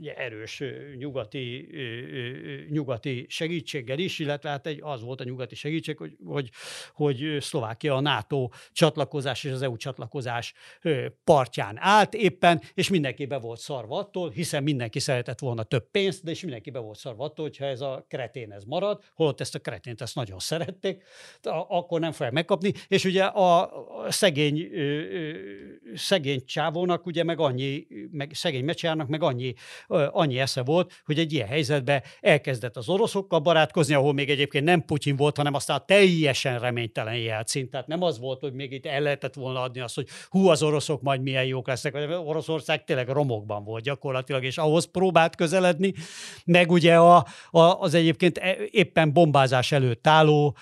[0.00, 0.62] ugye, erős
[0.96, 1.68] nyugati,
[2.70, 6.50] nyugati segítséggel is, illetve hát egy, az volt a nyugati segítség, hogy, hogy,
[6.92, 10.54] hogy Szlovákia a NATO csatlakozás és az EU csatlakozás
[11.24, 16.24] partján állt éppen, és mindenki be volt szarva attól, hiszen mindenki szeretett volna több pénzt,
[16.24, 19.54] de és mindenki be volt szarva attól, hogyha ez a kretén ez marad, holott ezt
[19.54, 21.02] a kretént ezt nagyon szerették,
[21.68, 23.70] akkor nem fogják megkapni, és ugye a,
[24.08, 24.70] szegény,
[25.94, 28.64] szegény csávónak ugye meg annyi, meg szegény
[29.08, 29.54] meg annyi,
[30.10, 34.84] annyi esze volt, hogy egy ilyen helyzetben elkezdett az oroszokkal barátkozni, ahol még egyébként nem
[34.84, 37.70] Putyin volt, hanem aztán teljesen reménytelen jelcint.
[37.70, 40.62] Tehát nem az volt, hogy még itt el lehetett volna adni azt, hogy hú, az
[40.62, 41.94] oroszok majd milyen jók lesznek.
[42.24, 45.92] Oroszország tényleg romokban volt gyakorlatilag, és ahhoz próbált közeledni,
[46.44, 50.56] meg ugye a, a, az egyébként e- éppen bombázás előtt álló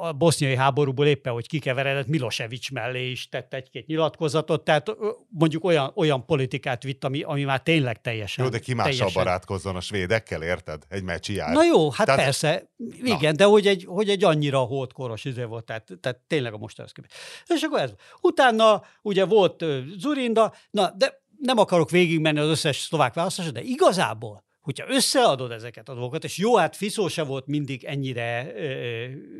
[0.00, 4.96] a boszniai háborúból éppen, hogy kikeveredett Milosevic mellé is tett egy-két nyilatkozatot, tehát
[5.28, 8.43] mondjuk olyan, olyan politikát vitt, ami, ami már tényleg teljesen...
[8.44, 10.82] Jó, de ki mással barátkozzon a svédekkel, érted?
[10.88, 11.52] Egy meccsi jár.
[11.52, 12.70] Na jó, hát Tehát- persze,
[13.02, 16.92] igen, de hogy egy, hogy egy annyira hódkoros izé volt, tehát, tehát tényleg a mostanhoz
[16.94, 17.14] képest.
[17.46, 17.90] És akkor ez.
[18.20, 19.64] Utána ugye volt
[19.98, 25.88] Zurinda, na, de nem akarok végigmenni az összes szlovák választásra, de igazából, hogyha összeadod ezeket
[25.88, 28.54] a dolgokat, és jó, hát Fiszó se volt mindig ennyire,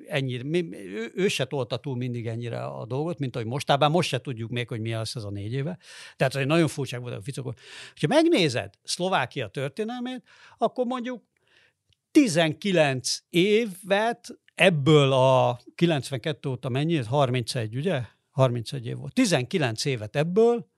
[0.06, 4.20] ennyire ő, ő se tolta túl mindig ennyire a dolgot, mint ahogy mostában, most se
[4.20, 5.78] tudjuk még, hogy mi lesz ez a négy éve.
[6.16, 7.54] Tehát azért nagyon furcsák voltak a Ficók.
[8.00, 10.22] Ha megnézed Szlovákia történelmét,
[10.58, 11.22] akkor mondjuk
[12.10, 18.02] 19 évet, ebből a 92 óta mennyi, ez 31, ugye?
[18.30, 19.12] 31 év volt.
[19.14, 20.72] 19 évet ebből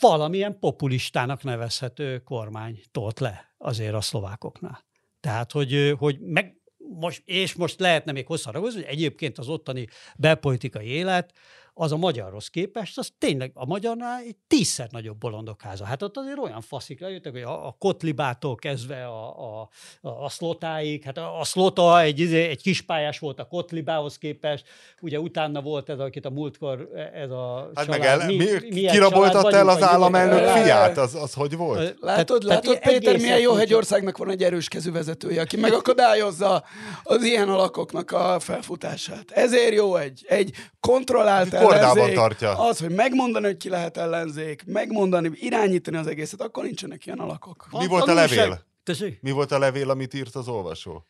[0.00, 4.84] valamilyen populistának nevezhető kormány tolt le azért a szlovákoknál.
[5.20, 10.86] Tehát, hogy, hogy meg, most, és most lehetne még hosszan hogy egyébként az ottani belpolitikai
[10.86, 11.32] élet
[11.74, 15.84] az a magyarhoz képest, az tényleg a magyarnál egy tízszer nagyobb bolondokháza.
[15.84, 19.68] Hát ott azért olyan faszik lejöttek, hogy a, a kotlibától kezdve a, a,
[20.00, 24.64] a, a szlotáig, hát a, a szlota egy, izé, egy kispályás volt a kotlibához képest,
[25.00, 28.36] ugye utána volt ez, akit a múltkor ez a Hát család, meg el, mi,
[28.70, 30.98] mi kiraboltatta el az államelnök fiát?
[30.98, 31.96] Az, az hogy volt?
[32.00, 35.56] Látod, Tehát- látod tehát Péter, milyen jó, hogy országnak van egy erős kezű vezetője, aki
[35.56, 36.64] megakadályozza
[37.02, 39.30] az ilyen alakoknak a felfutását.
[39.30, 42.16] Ezért jó egy, egy kontrollált Kordában ellenzék.
[42.16, 42.58] tartja.
[42.58, 47.68] Az, hogy megmondani, hogy ki lehet ellenzék, megmondani, irányítani az egészet, akkor nincsenek ilyen alakok.
[47.70, 48.64] Mi volt a levél?
[48.82, 49.18] Tessék?
[49.22, 51.04] Mi volt a levél, amit írt az olvasó?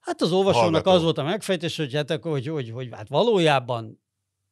[0.00, 0.90] Hát az olvasónak Hallgató.
[0.90, 4.00] az volt a megfejtés, hogy, hát, akkor, hogy, hogy, hogy hát valójában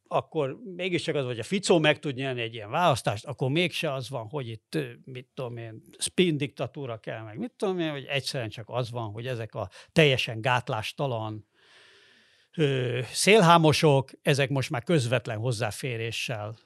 [0.09, 4.11] akkor mégiscsak az, hogy a Ficó meg tud nyerni egy ilyen választást, akkor mégse az
[4.11, 8.51] van, hogy itt, mit tudom én, spin diktatúra kell, meg mit tudom én, hogy egyszerűen
[8.51, 11.47] csak az van, hogy ezek a teljesen gátlástalan
[13.13, 16.57] szélhámosok, ezek most már közvetlen hozzáféréssel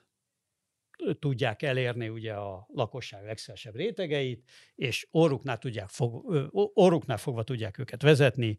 [1.18, 6.24] tudják elérni ugye a lakosság legszélesebb rétegeit, és orruknál, tudják fog,
[6.74, 8.58] orruknál fogva tudják őket vezetni.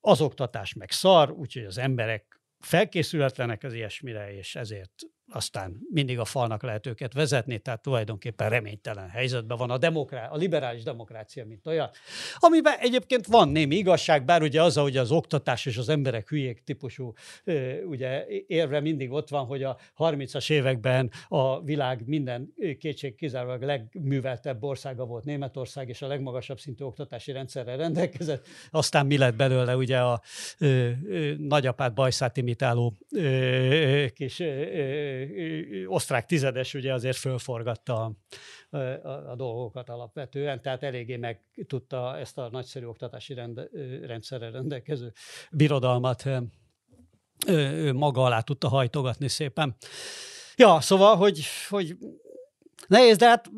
[0.00, 4.94] Az oktatás meg szar, úgyhogy az emberek felkészületlenek az ilyesmire, és ezért
[5.32, 10.36] aztán mindig a falnak lehet őket vezetni, tehát tulajdonképpen reménytelen helyzetben van a, demokrá- a
[10.36, 11.90] liberális demokrácia, mint olyan,
[12.36, 16.62] amiben egyébként van némi igazság, bár ugye az, hogy az oktatás és az emberek hülyék
[16.64, 17.12] típusú
[17.84, 24.62] ugye, érve mindig ott van, hogy a 30-as években a világ minden kétség kizárólag legműveltebb
[24.62, 28.46] országa volt Németország, és a legmagasabb szintű oktatási rendszerrel rendelkezett.
[28.70, 30.20] Aztán mi lett belőle ugye a
[30.58, 35.17] ö, ö, nagyapát bajszát imitáló ö, kis ö,
[35.86, 38.14] osztrák tizedes ugye azért fölforgatta
[38.70, 44.06] a, a, a dolgokat alapvetően, tehát eléggé meg tudta ezt a nagyszerű oktatási rende, ö,
[44.06, 45.12] rendszerrel rendelkező
[45.50, 46.24] birodalmat
[47.92, 49.76] maga alá tudta hajtogatni szépen.
[50.56, 51.96] Ja, szóval, hogy, hogy
[52.86, 53.50] nehéz, de hát,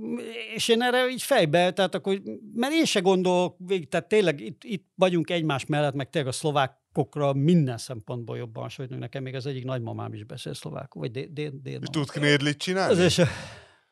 [0.55, 2.21] és én erre így fejbe, tehát akkor,
[2.55, 6.35] mert én se gondolok végig, tehát tényleg itt, itt vagyunk egymás mellett, meg tényleg a
[6.35, 9.03] szlovákokra minden szempontból jobban hasonlítunk.
[9.03, 12.59] Nekem még az egyik nagymamám is beszél szlovákul, vagy dél, dél, dél És tud knédlit
[12.59, 12.93] csinálni?
[12.93, 13.29] Azért se,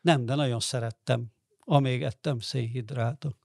[0.00, 1.26] nem, de nagyon szerettem,
[1.58, 3.36] amíg ettem szénhidrátot.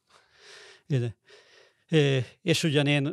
[2.41, 3.05] És ugyan én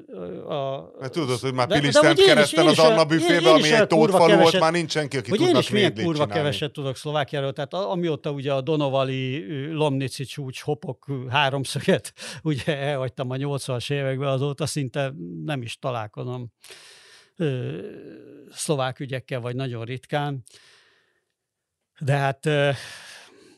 [0.49, 0.91] a...
[1.01, 1.68] Mert tudod, hogy már
[2.14, 5.57] kereszten én az Anna büfébe, ami egy tótfalu volt, már nincs senki, aki hogy én
[5.57, 6.33] is milyen kurva csinálni.
[6.33, 12.12] keveset tudok Szlovákiáról, tehát amióta ugye a Donovali Lomnici csúcs hopok háromszöget
[12.43, 15.12] ugye elhagytam a 80-as években, azóta szinte
[15.45, 16.53] nem is találkozom
[18.51, 20.43] szlovák ügyekkel, vagy nagyon ritkán.
[22.01, 22.45] De hát,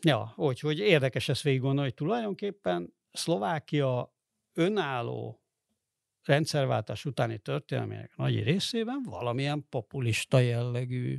[0.01, 4.13] ja, úgyhogy érdekes ezt végig gondolni, hogy tulajdonképpen Szlovákia
[4.55, 5.43] önálló
[6.23, 11.19] rendszerváltás utáni történelmének nagy részében valamilyen populista jellegű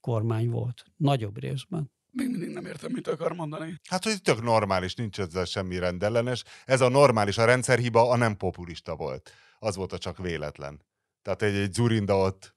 [0.00, 0.84] kormány volt.
[0.96, 1.92] Nagyobb részben.
[2.10, 3.80] Még mindig nem értem, mit akar mondani.
[3.88, 6.44] Hát, hogy tök normális, nincs ezzel semmi rendellenes.
[6.64, 9.32] Ez a normális, a rendszerhiba a nem populista volt.
[9.58, 10.82] Az volt a csak véletlen.
[11.22, 12.54] Tehát egy, egy Zurinda ott,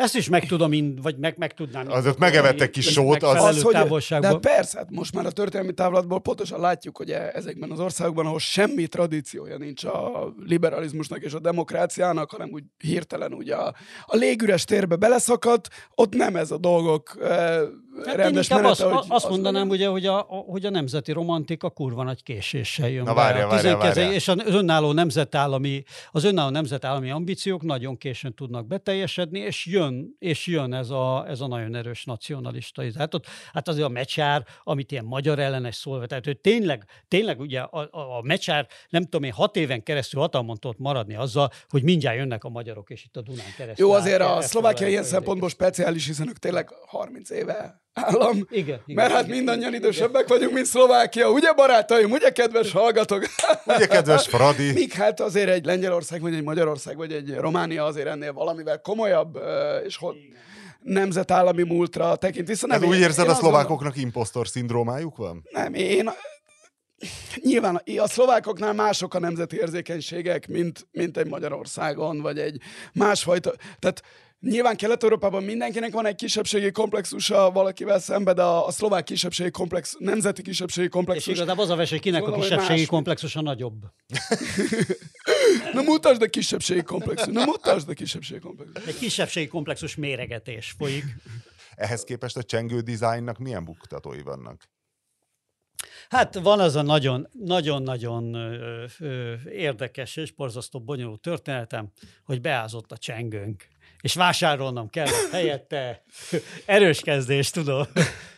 [0.00, 1.80] Ezt is meg tudom, ind- vagy meg, meg tudnám.
[1.86, 4.40] Azok indokolni, megevettek kis sót, az- Az, hogy, de távolságban.
[4.40, 8.38] persze, hát most már a történelmi távlatból pontosan látjuk, hogy e- ezekben az országokban, ahol
[8.38, 13.74] semmi tradíciója nincs a liberalizmusnak és a demokráciának, hanem úgy hirtelen ugye a,
[14.06, 17.60] a légüres térbe beleszakadt, ott nem ez a dolgok e,
[17.96, 20.66] Hát én rendes inkább menete, azt, hogy azt az mondanám, ugye, hogy a, a- hogy
[20.66, 23.20] a nemzeti romantika kurva nagy késéssel jön Na be.
[23.20, 23.94] várjál, A várjál, 19.
[23.94, 24.12] várjál.
[24.14, 30.46] És az önálló nemzetállami, az önálló nemzetállami ambíciók nagyon későn tudnak beteljesedni, és jön, és
[30.46, 32.82] jön ez a, ez a nagyon erős nacionalista.
[32.98, 37.40] Hát, ott, hát azért a mecsár, amit ilyen magyar ellenes szólva, tehát hogy tényleg, tényleg
[37.40, 41.50] ugye a, a, a mecsár, nem tudom én, hat éven keresztül hatalmon tudott maradni azzal,
[41.68, 43.86] hogy mindjárt jönnek a magyarok, és itt a Dunán keresztül.
[43.86, 48.46] Jó, azért a elfoglalják Szlovákia ilyen a szempontból speciális, hiszen ők tényleg 30 éve állam.
[48.50, 49.80] Igen, igen, Mert hát igen, mindannyian igen.
[49.80, 51.30] idősebbek vagyunk, mint Szlovákia.
[51.30, 52.10] Ugye, barátaim?
[52.10, 53.24] Ugye, kedves hallgatók?
[53.76, 58.06] ugye kedves Fradi, Míg hát azért egy Lengyelország, vagy egy Magyarország, vagy egy Románia azért
[58.06, 59.38] ennél valamivel komolyabb,
[59.86, 60.16] és hogy
[60.82, 62.66] nemzetállami múltra tekint vissza.
[62.66, 65.42] nem én- úgy érzed, én a szlovákoknak impostor szindrómájuk van?
[65.50, 66.10] Nem, én...
[67.34, 72.60] Nyilván a szlovákoknál mások a nemzeti érzékenységek, mint, mint egy Magyarországon, vagy egy
[72.92, 73.52] másfajta...
[73.78, 74.02] Tehát
[74.40, 79.96] nyilván Kelet-Európában mindenkinek van egy kisebbségi komplexusa valakivel szemben, de a, a szlovák kisebbségi komplex,
[79.98, 81.34] nemzeti kisebbségi És komplexus...
[81.34, 82.88] igazából az a verseny, kinek a Gondolom, hogy kisebbségi más.
[82.88, 83.82] komplexus a nagyobb.
[85.74, 87.34] Na mutasd a kisebbségi komplexus.
[87.34, 88.86] Na mutasd a kisebbségi komplexus.
[88.86, 91.04] Egy kisebbségi komplexus méregetés folyik.
[91.74, 94.68] Ehhez képest a csengő dizájnnak milyen buktatói vannak?
[96.08, 101.90] Hát van az a nagyon, nagyon-nagyon ö, ö, érdekes és borzasztó bonyolult történetem,
[102.24, 103.68] hogy beázott a csengőnk,
[104.00, 106.02] és vásárolnom kellett helyette
[106.66, 107.86] erős kezdés, tudom.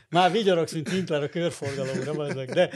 [0.08, 2.70] Már vigyorogsz, mint Winkler a körforgalomra, bazdok, de...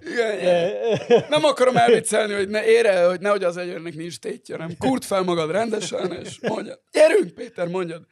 [0.00, 1.24] Igen, igen.
[1.28, 5.22] Nem akarom elviccelni, hogy ne ére, hogy nehogy az egyőrnek nincs tétje, hanem kurt fel
[5.22, 8.06] magad rendesen, és mondja, gyerünk, Péter, mondjad.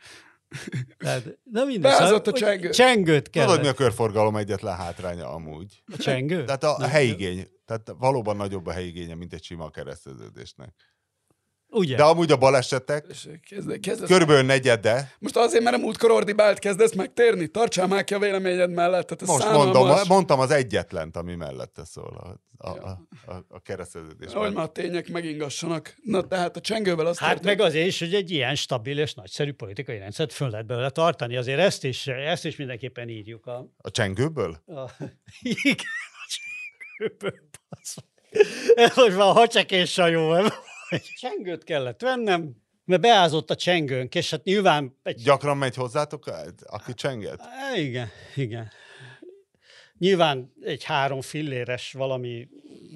[0.99, 1.80] Tehát, na mindegy.
[1.80, 2.70] Beázott a csengő.
[2.70, 3.49] Csengőt kellett.
[3.49, 5.82] Tudod, mi a körforgalom egyetlen hátránya amúgy?
[5.93, 6.45] A csengő?
[6.45, 7.49] Tehát a, a helyigény.
[7.66, 10.74] Tehát valóban nagyobb a helyigénye, mint egy sima kereszteződésnek.
[11.70, 11.96] Ugye?
[11.96, 13.06] De amúgy a balesetek
[13.48, 17.46] kezd, kezdesz, körülbelül negyede, Most azért, mert a múltkor ordibált, kezdesz megtérni?
[17.48, 19.06] Tartsál már ki a véleményed mellett.
[19.06, 19.74] Tehát ez most szánalmas.
[19.74, 23.00] mondom, mondtam az egyetlent, ami mellette szól a, a, a,
[23.32, 24.32] a, a kereszteződés.
[24.32, 25.94] Hogy már a tények megingassanak.
[26.02, 29.14] Na, tehát a csengővel azt Hát történt- meg azért is, hogy egy ilyen stabil és
[29.14, 31.36] nagyszerű politikai rendszert föl lehet belőle tartani.
[31.36, 33.66] Azért ezt is, ezt is mindenképpen írjuk a...
[33.76, 34.62] A csengőből?
[34.66, 34.90] a
[35.42, 37.34] igen, a csengőből.
[38.74, 40.36] Ez most már a hacsekés sajó.
[40.91, 41.01] Nem?
[41.01, 46.30] Egy csengőt kellett vennem, mert beázott a csengőnk, és hát nyilván egy Gyakran megy hozzátok,
[46.64, 47.41] aki csenget?
[47.76, 48.70] Igen, igen.
[49.99, 52.49] Nyilván egy három filléres valami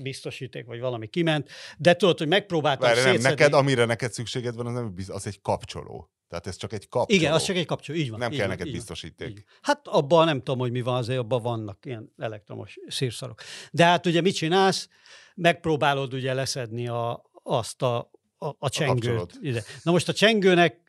[0.03, 3.29] biztosíték, vagy valami kiment, de tudod, hogy megpróbáltam Várj, nem, szétszedni.
[3.29, 6.11] neked, amire neked szükséged van, az, nem, biz- az egy kapcsoló.
[6.29, 7.21] Tehát ez csak egy kapcsoló.
[7.21, 8.19] Igen, az csak egy kapcsoló, így van.
[8.19, 9.35] Nem így kell van, neked biztosíték.
[9.35, 9.45] van.
[9.63, 13.43] Hát abban nem tudom, hogy mi van, azért abban vannak ilyen elektromos szírszarok.
[13.71, 14.89] De hát ugye mit csinálsz?
[15.35, 18.95] Megpróbálod ugye leszedni a, azt a, a, a csengőt.
[18.95, 19.39] kapcsolót.
[19.41, 19.63] ide.
[19.83, 20.81] Na most a csengőnek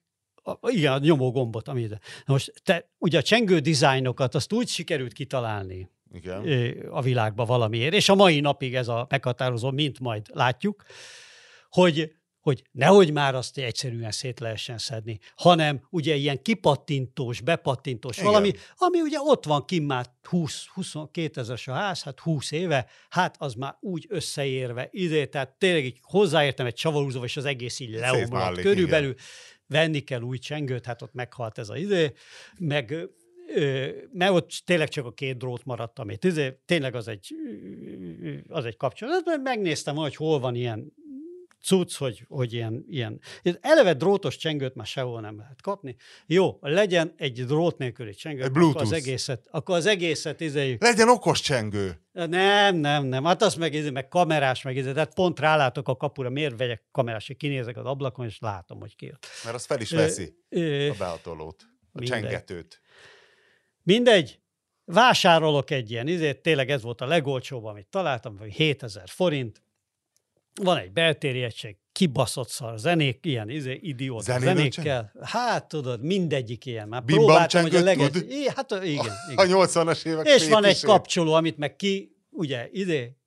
[0.43, 1.99] a, igen, a nyomó gombot, ami ide.
[2.25, 6.41] Na most te, ugye a csengő dizájnokat azt úgy sikerült kitalálni, Igen.
[6.89, 10.83] a világba valamiért, és a mai napig ez a meghatározó, mint majd látjuk,
[11.69, 18.27] hogy, hogy nehogy már azt egyszerűen szét lehessen szedni, hanem ugye ilyen kipattintós, bepattintós Igen.
[18.27, 22.87] valami, ami ugye ott van kim már 20, 22 ezeres a ház, hát 20 éve,
[23.09, 27.79] hát az már úgy összeérve, ide, tehát tényleg így hozzáértem egy csavarúzóval, és az egész
[27.79, 29.15] így leomlott körülbelül,
[29.67, 32.13] venni kell új csengőt, hát ott meghalt ez a idő,
[32.59, 33.09] meg
[33.55, 37.35] ö, mert ott tényleg csak a két drót maradt, amit izé, tényleg az egy,
[38.47, 39.25] az egy kapcsolat.
[39.25, 40.93] Meg- Megnéztem, hogy hol van ilyen
[41.63, 43.19] cucc, hogy, hogy ilyen, ilyen.
[43.61, 45.95] Eleve drótos csengőt már sehol nem lehet kapni.
[46.25, 48.95] Jó, legyen egy drót nélküli csengő, Egy akkor az Bluetooth.
[48.95, 50.81] egészet, akkor az egészet izéljük.
[50.81, 52.01] Legyen okos csengő.
[52.11, 53.23] Nem, nem, nem.
[53.23, 54.91] Hát az meg, izé, meg kamerás, meg izé.
[54.91, 58.95] Tehát pont rálátok a kapura, miért vegyek kamerás, hogy kinézek az ablakon, és látom, hogy
[58.95, 59.25] ki jött.
[59.43, 61.61] Mert az fel is Ö, veszi ö, a behatolót.
[61.93, 62.19] A mindegy.
[62.21, 62.81] csengetőt.
[63.83, 64.39] Mindegy,
[64.85, 69.61] vásárolok egy ilyen, izét, tényleg ez volt a legolcsóbb, amit találtam, vagy 7000 forint.
[70.61, 75.11] Van egy beltéri egység, kibaszott szar zenék, ilyen izé, idióta Zenével zenékkel.
[75.21, 76.87] Hát tudod, mindegyik ilyen.
[76.87, 78.09] Már Bim próbáltam, hogy a leges...
[78.27, 79.57] I, hát igen, A igen.
[79.57, 83.17] 80-as évek És van egy kapcsoló, amit meg ki, ugye, ide,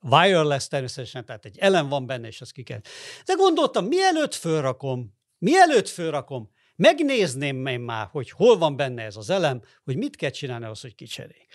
[0.00, 2.80] wireless természetesen, tehát egy elem van benne, és az ki kell.
[3.24, 9.30] De gondoltam, mielőtt fölrakom, mielőtt fölrakom, megnézném én már, hogy hol van benne ez az
[9.30, 11.46] elem, hogy mit kell csinálni ahhoz, hogy kicseréljék.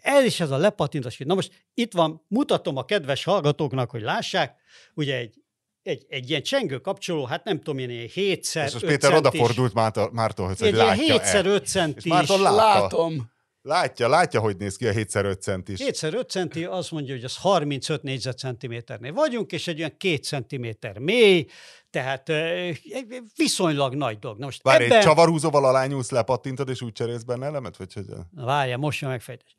[0.00, 1.18] Ez is ez a lepatintás.
[1.18, 4.54] Na most itt van, mutatom a kedves hallgatóknak, hogy lássák,
[4.94, 5.34] ugye egy,
[5.82, 9.14] egy, egy ilyen csengő kapcsoló, hát nem tudom én, ilyen 7 x És most Péter
[9.14, 12.04] odafordult Mártól, Mártól hogy Egy ilyen látja 7x5 centis.
[12.04, 13.36] Márton lá- Látom.
[13.62, 15.78] Látja, látja, hogy néz ki a 7x5 centis.
[15.82, 21.46] 2x5 centi azt mondja, hogy az 35 négyzetcentiméternél vagyunk, és egy olyan 2 centiméter mély,
[21.90, 24.38] tehát egy viszonylag nagy dolog.
[24.38, 25.02] Na most Várj, egy ebben...
[25.02, 27.76] csavarhúzóval alányúlsz, lepattintod, és úgy cserélsz benne elemet?
[27.76, 28.04] Vagy hogy...
[28.30, 29.56] Na, Várjál, most jön megfejtés.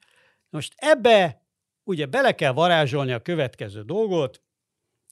[0.50, 1.44] Most ebbe
[1.84, 4.42] ugye bele kell varázsolni a következő dolgot,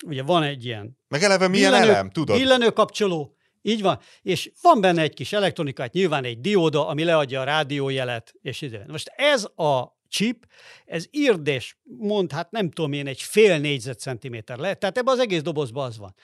[0.06, 2.38] ugye van egy ilyen Meg eleve milyen billenő- elem, tudod?
[2.38, 3.37] Billenő kapcsoló,
[3.68, 8.34] így van, és van benne egy kis elektronikát, nyilván egy dióda, ami leadja a rádiójelet,
[8.41, 8.86] és ide.
[8.88, 10.45] Most ez a chip,
[10.86, 15.20] ez írd és mond, hát nem tudom én, egy fél négyzetcentiméter lehet, tehát ebben az
[15.20, 16.15] egész dobozban az van.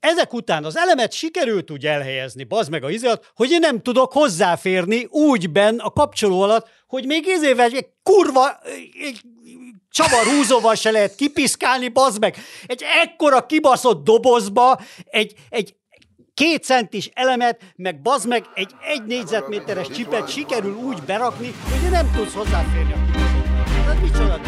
[0.00, 4.12] Ezek után az elemet sikerült úgy elhelyezni, bazd meg a izélet, hogy én nem tudok
[4.12, 8.58] hozzáférni úgy benn a kapcsoló alatt, hogy még izével egy kurva
[9.02, 9.20] egy
[9.90, 12.36] csavarhúzóval se lehet kipiszkálni, bazd meg.
[12.66, 15.74] Egy ekkora kibaszott dobozba egy, egy
[16.38, 22.10] két centis elemet, meg bazd meg egy egy négyzetméteres csipet sikerül úgy berakni, hogy nem
[22.16, 22.92] tudsz hozzáférni.
[23.86, 24.40] Hát micsoda?